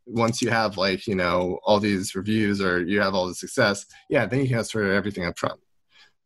[0.05, 3.85] once you have like you know all these reviews or you have all the success
[4.09, 5.59] yeah then you can ask for everything up front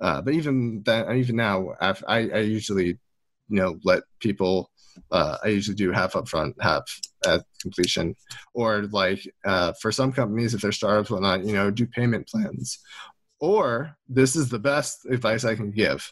[0.01, 2.99] uh, but even then even now I, I usually you
[3.49, 4.69] know let people
[5.11, 6.84] uh, i usually do half up front half
[7.25, 8.15] at completion.
[8.53, 12.80] Or like uh, for some companies if they're startups whatnot you know do payment plans.
[13.39, 16.11] Or this is the best advice i can give.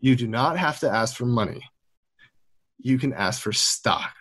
[0.00, 1.62] You do not have to ask for money.
[2.78, 4.14] You can ask for stock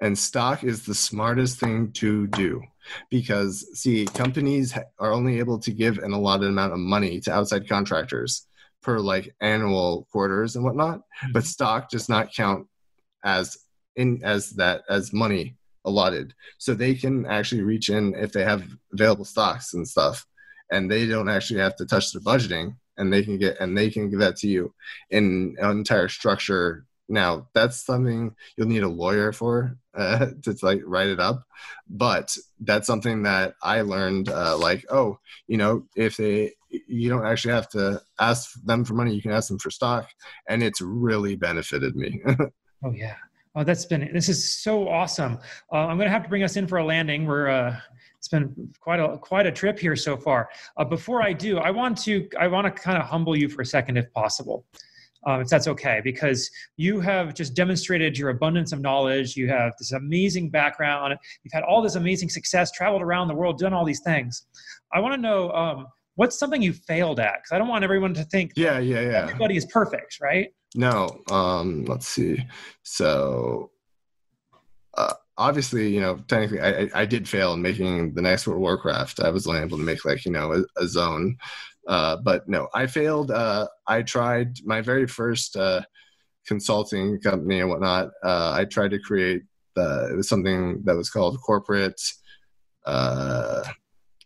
[0.00, 2.62] and stock is the smartest thing to do
[3.10, 7.68] because see companies are only able to give an allotted amount of money to outside
[7.68, 8.46] contractors
[8.82, 11.32] per like annual quarters and whatnot mm-hmm.
[11.32, 12.66] but stock does not count
[13.24, 13.56] as
[13.96, 18.64] in as that as money allotted so they can actually reach in if they have
[18.92, 20.26] available stocks and stuff
[20.70, 23.90] and they don't actually have to touch their budgeting and they can get and they
[23.90, 24.72] can give that to you
[25.10, 30.82] in an entire structure now that's something you'll need a lawyer for uh, to like
[30.84, 31.42] write it up,
[31.88, 34.28] but that's something that I learned.
[34.28, 38.94] Uh, like, oh, you know, if they you don't actually have to ask them for
[38.94, 40.08] money, you can ask them for stock,
[40.48, 42.22] and it's really benefited me.
[42.84, 43.16] oh yeah.
[43.54, 45.38] Oh, that's been this is so awesome.
[45.72, 47.24] Uh, I'm to have to bring us in for a landing.
[47.24, 47.80] We're uh,
[48.18, 50.50] it's been quite a quite a trip here so far.
[50.76, 53.62] Uh, before I do, I want to I want to kind of humble you for
[53.62, 54.66] a second, if possible.
[55.26, 59.36] Um, if that's okay, because you have just demonstrated your abundance of knowledge.
[59.36, 61.16] You have this amazing background.
[61.42, 64.46] You've had all this amazing success, traveled around the world, done all these things.
[64.92, 68.14] I want to know um, what's something you failed at because I don't want everyone
[68.14, 69.22] to think yeah, yeah, yeah.
[69.22, 70.48] Everybody is perfect, right?
[70.74, 71.22] No.
[71.30, 72.44] Um, let's see.
[72.82, 73.70] So.
[74.98, 79.20] Uh, obviously, you know, technically, I, I did fail in making the next World Warcraft.
[79.20, 81.36] I was only able to make like you know a, a zone,
[81.86, 83.30] uh, but no, I failed.
[83.30, 85.82] Uh, I tried my very first uh,
[86.46, 88.08] consulting company and whatnot.
[88.24, 89.42] Uh, I tried to create
[89.74, 92.00] the, it was something that was called corporate.
[92.84, 93.62] Uh,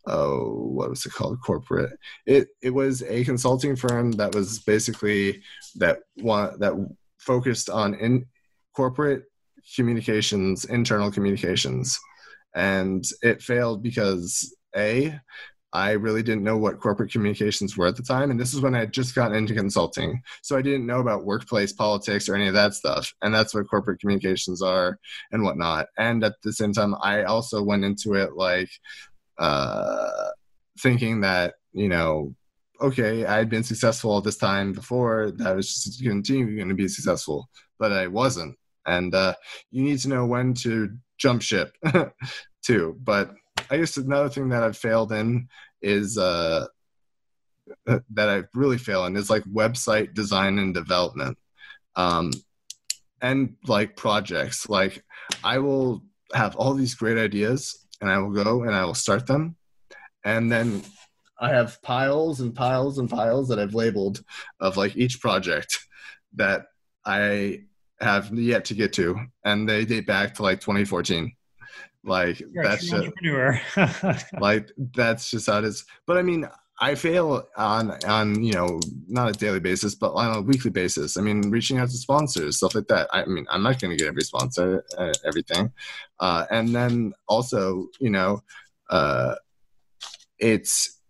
[0.07, 1.39] oh, what was it called?
[1.45, 1.99] Corporate.
[2.27, 5.43] It it was a consulting firm that was basically
[5.77, 6.75] that one that
[7.19, 8.27] focused on in
[8.75, 9.25] corporate
[9.77, 11.99] communications, internal communications,
[12.55, 15.19] and it failed because a
[15.73, 18.31] I really didn't know what corporate communications were at the time.
[18.31, 20.21] And this is when I had just gotten into consulting.
[20.43, 23.13] So I didn't know about workplace politics or any of that stuff.
[23.23, 24.99] And that's what corporate communications are
[25.31, 25.87] and whatnot.
[25.97, 28.71] And at the same time, I also went into it like
[29.39, 30.31] uh,
[30.81, 32.35] thinking that, you know,
[32.81, 36.75] okay, I had been successful all this time before, that was just continuing going to
[36.75, 37.49] be successful,
[37.79, 38.57] but I wasn't.
[38.87, 39.35] And uh,
[39.71, 41.75] you need to know when to jump ship
[42.65, 42.97] too.
[43.03, 43.35] But
[43.71, 45.49] I guess another thing that I've failed in
[45.81, 46.67] is uh,
[47.87, 51.39] that I really fail in is like website design and development,
[51.95, 52.33] um,
[53.23, 54.69] and like projects.
[54.69, 55.05] Like
[55.45, 56.03] I will
[56.35, 59.57] have all these great ideas, and I will go and I will start them,
[60.25, 60.83] and then
[61.39, 64.23] I have piles and piles and piles that I've labeled
[64.59, 65.79] of like each project
[66.35, 66.67] that
[67.05, 67.63] I
[68.01, 71.33] have yet to get to, and they date back to like 2014
[72.05, 75.85] like You're that's just like that's just how it is.
[76.07, 76.49] But I mean,
[76.81, 81.17] I fail on on you know not a daily basis, but on a weekly basis.
[81.19, 83.09] I mean, reaching out to sponsors, stuff like that.
[83.13, 85.73] I mean, I'm not going to get every sponsor, uh, everything,
[86.21, 88.43] uh, and then also you know,
[88.89, 89.35] uh,
[90.39, 91.01] it's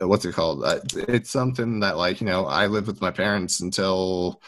[0.00, 0.64] what's it called?
[0.64, 4.40] Uh, it's something that like you know I lived with my parents until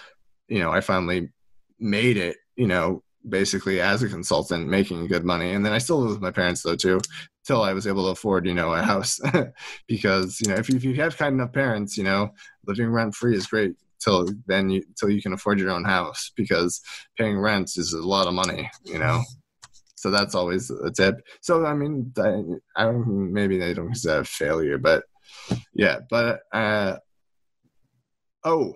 [0.49, 1.31] you know I finally
[1.79, 2.37] made it.
[2.57, 5.53] You know, basically as a consultant making good money.
[5.53, 7.01] And then i still live with my parents though too
[7.47, 9.21] till i was able to afford you know a house.
[9.89, 12.31] Because you know if you, if you have kind enough parents you know
[12.67, 16.33] living rent free is great till then you till you can afford your own house
[16.37, 16.81] because
[17.19, 19.23] paying rent is a lot of money you know.
[19.99, 21.17] So that's always a tip.
[21.41, 22.43] So i mean i,
[22.81, 25.05] I don't maybe they don't consider failure but
[25.75, 26.97] yeah but uh
[28.45, 28.75] oh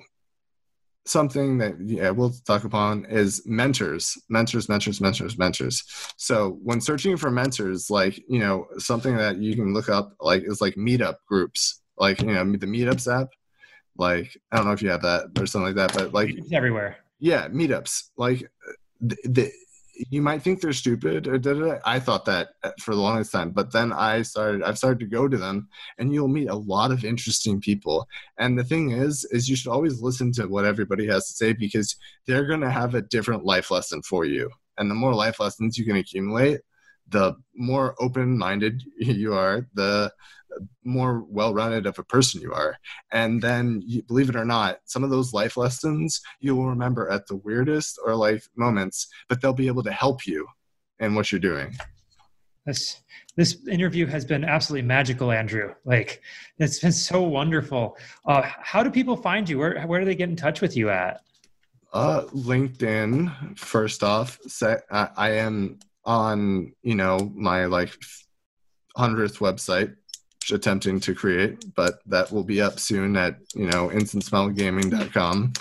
[1.11, 5.83] something that yeah we'll talk upon is mentors mentors mentors mentors mentors.
[6.17, 10.45] So when searching for mentors like you know something that you can look up like
[10.45, 13.29] is like meetup groups like you know the meetups app
[13.97, 16.53] like i don't know if you have that or something like that but like it's
[16.53, 16.97] everywhere.
[17.19, 18.49] Yeah meetups like
[19.01, 19.53] the, the
[20.09, 21.79] you might think they're stupid or da, da, da.
[21.85, 25.07] I thought that uh, for the longest time, but then I started I've started to
[25.07, 28.07] go to them and you'll meet a lot of interesting people.
[28.39, 31.53] And the thing is is you should always listen to what everybody has to say
[31.53, 31.97] because
[32.27, 34.51] they're going to have a different life lesson for you.
[34.79, 36.61] And the more life lessons you can accumulate,
[37.11, 40.13] the more open-minded you are, the
[40.85, 42.77] more well-rounded of a person you are.
[43.13, 47.09] And then you, believe it or not some of those life lessons you will remember
[47.11, 50.47] at the weirdest or life moments but they'll be able to help you
[50.99, 51.75] in what you're doing.
[52.67, 53.03] This
[53.37, 55.75] this interview has been absolutely magical andrew.
[55.85, 56.21] Like
[56.59, 57.97] it's been so wonderful.
[58.27, 59.59] Uh, how do people find you?
[59.59, 61.21] Where, where do they get in touch with you at?
[61.93, 64.39] Uh linkedin first off
[64.91, 67.93] I, I am on you know my like
[68.97, 69.95] 100th website
[70.53, 75.53] attempting to create, but that will be up soon at you know instantsmilegaming.com.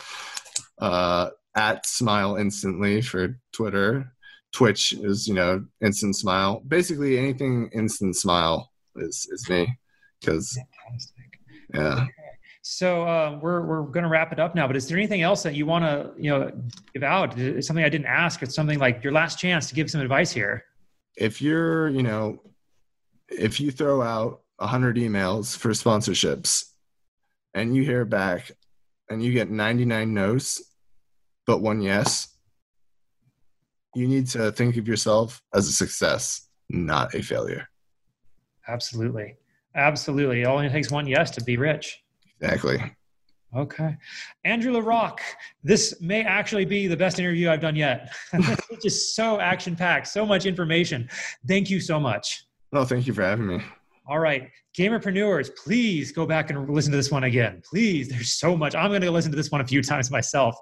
[0.80, 4.14] Uh, at Smile Instantly for Twitter.
[4.52, 6.62] Twitch is you know Instant Smile.
[6.68, 9.78] Basically anything Instant Smile is is me
[10.20, 10.58] because
[11.74, 12.06] yeah.
[12.72, 14.68] So uh, we're we're going to wrap it up now.
[14.68, 16.52] But is there anything else that you want to you know
[16.94, 17.36] give out?
[17.36, 18.44] It's something I didn't ask.
[18.44, 20.66] It's something like your last chance to give some advice here.
[21.18, 22.44] If you're you know
[23.28, 26.66] if you throw out 100 emails for sponsorships
[27.56, 28.52] and you hear back
[29.10, 30.62] and you get 99 no's
[31.46, 32.36] but one yes
[33.96, 37.70] you need to think of yourself as a success not a failure
[38.68, 39.38] absolutely
[39.76, 42.04] absolutely it only takes one yes to be rich
[42.42, 42.96] exactly
[43.56, 43.98] okay
[44.46, 45.20] andrew LaRock
[45.64, 50.08] this may actually be the best interview i've done yet it's just so action packed
[50.08, 51.10] so much information
[51.48, 53.62] thank you so much no thank you for having me
[54.10, 57.62] All right, gamerpreneurs, please go back and listen to this one again.
[57.64, 58.74] Please, there's so much.
[58.74, 60.56] I'm going to listen to this one a few times myself.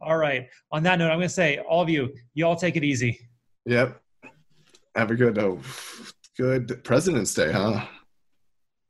[0.00, 0.48] All right.
[0.72, 3.20] On that note, I'm going to say, all of you, you all take it easy.
[3.66, 4.00] Yep.
[4.94, 5.60] Have a good, oh,
[6.38, 7.84] good President's Day, huh?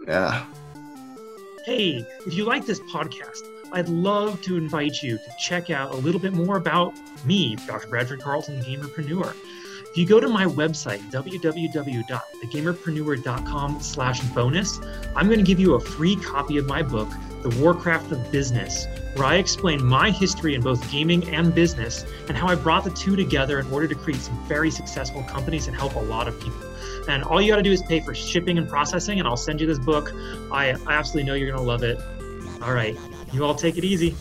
[0.07, 0.47] Yeah.
[1.67, 3.43] Hey, if you like this podcast,
[3.73, 6.95] I'd love to invite you to check out a little bit more about
[7.25, 7.89] me, Dr.
[7.89, 9.35] Bradford Carlton, Gamerpreneur.
[9.91, 14.79] If you go to my website, www.thegamerpreneur.com slash bonus,
[15.17, 17.09] I'm going to give you a free copy of my book,
[17.43, 22.37] The Warcraft of Business, where I explain my history in both gaming and business and
[22.37, 25.77] how I brought the two together in order to create some very successful companies and
[25.77, 26.61] help a lot of people.
[27.09, 29.61] And all you got to do is pay for shipping and processing, and I'll send
[29.61, 30.13] you this book.
[30.53, 32.01] I, I absolutely know you're going to love it.
[32.63, 32.97] All right,
[33.33, 34.17] you all take it easy.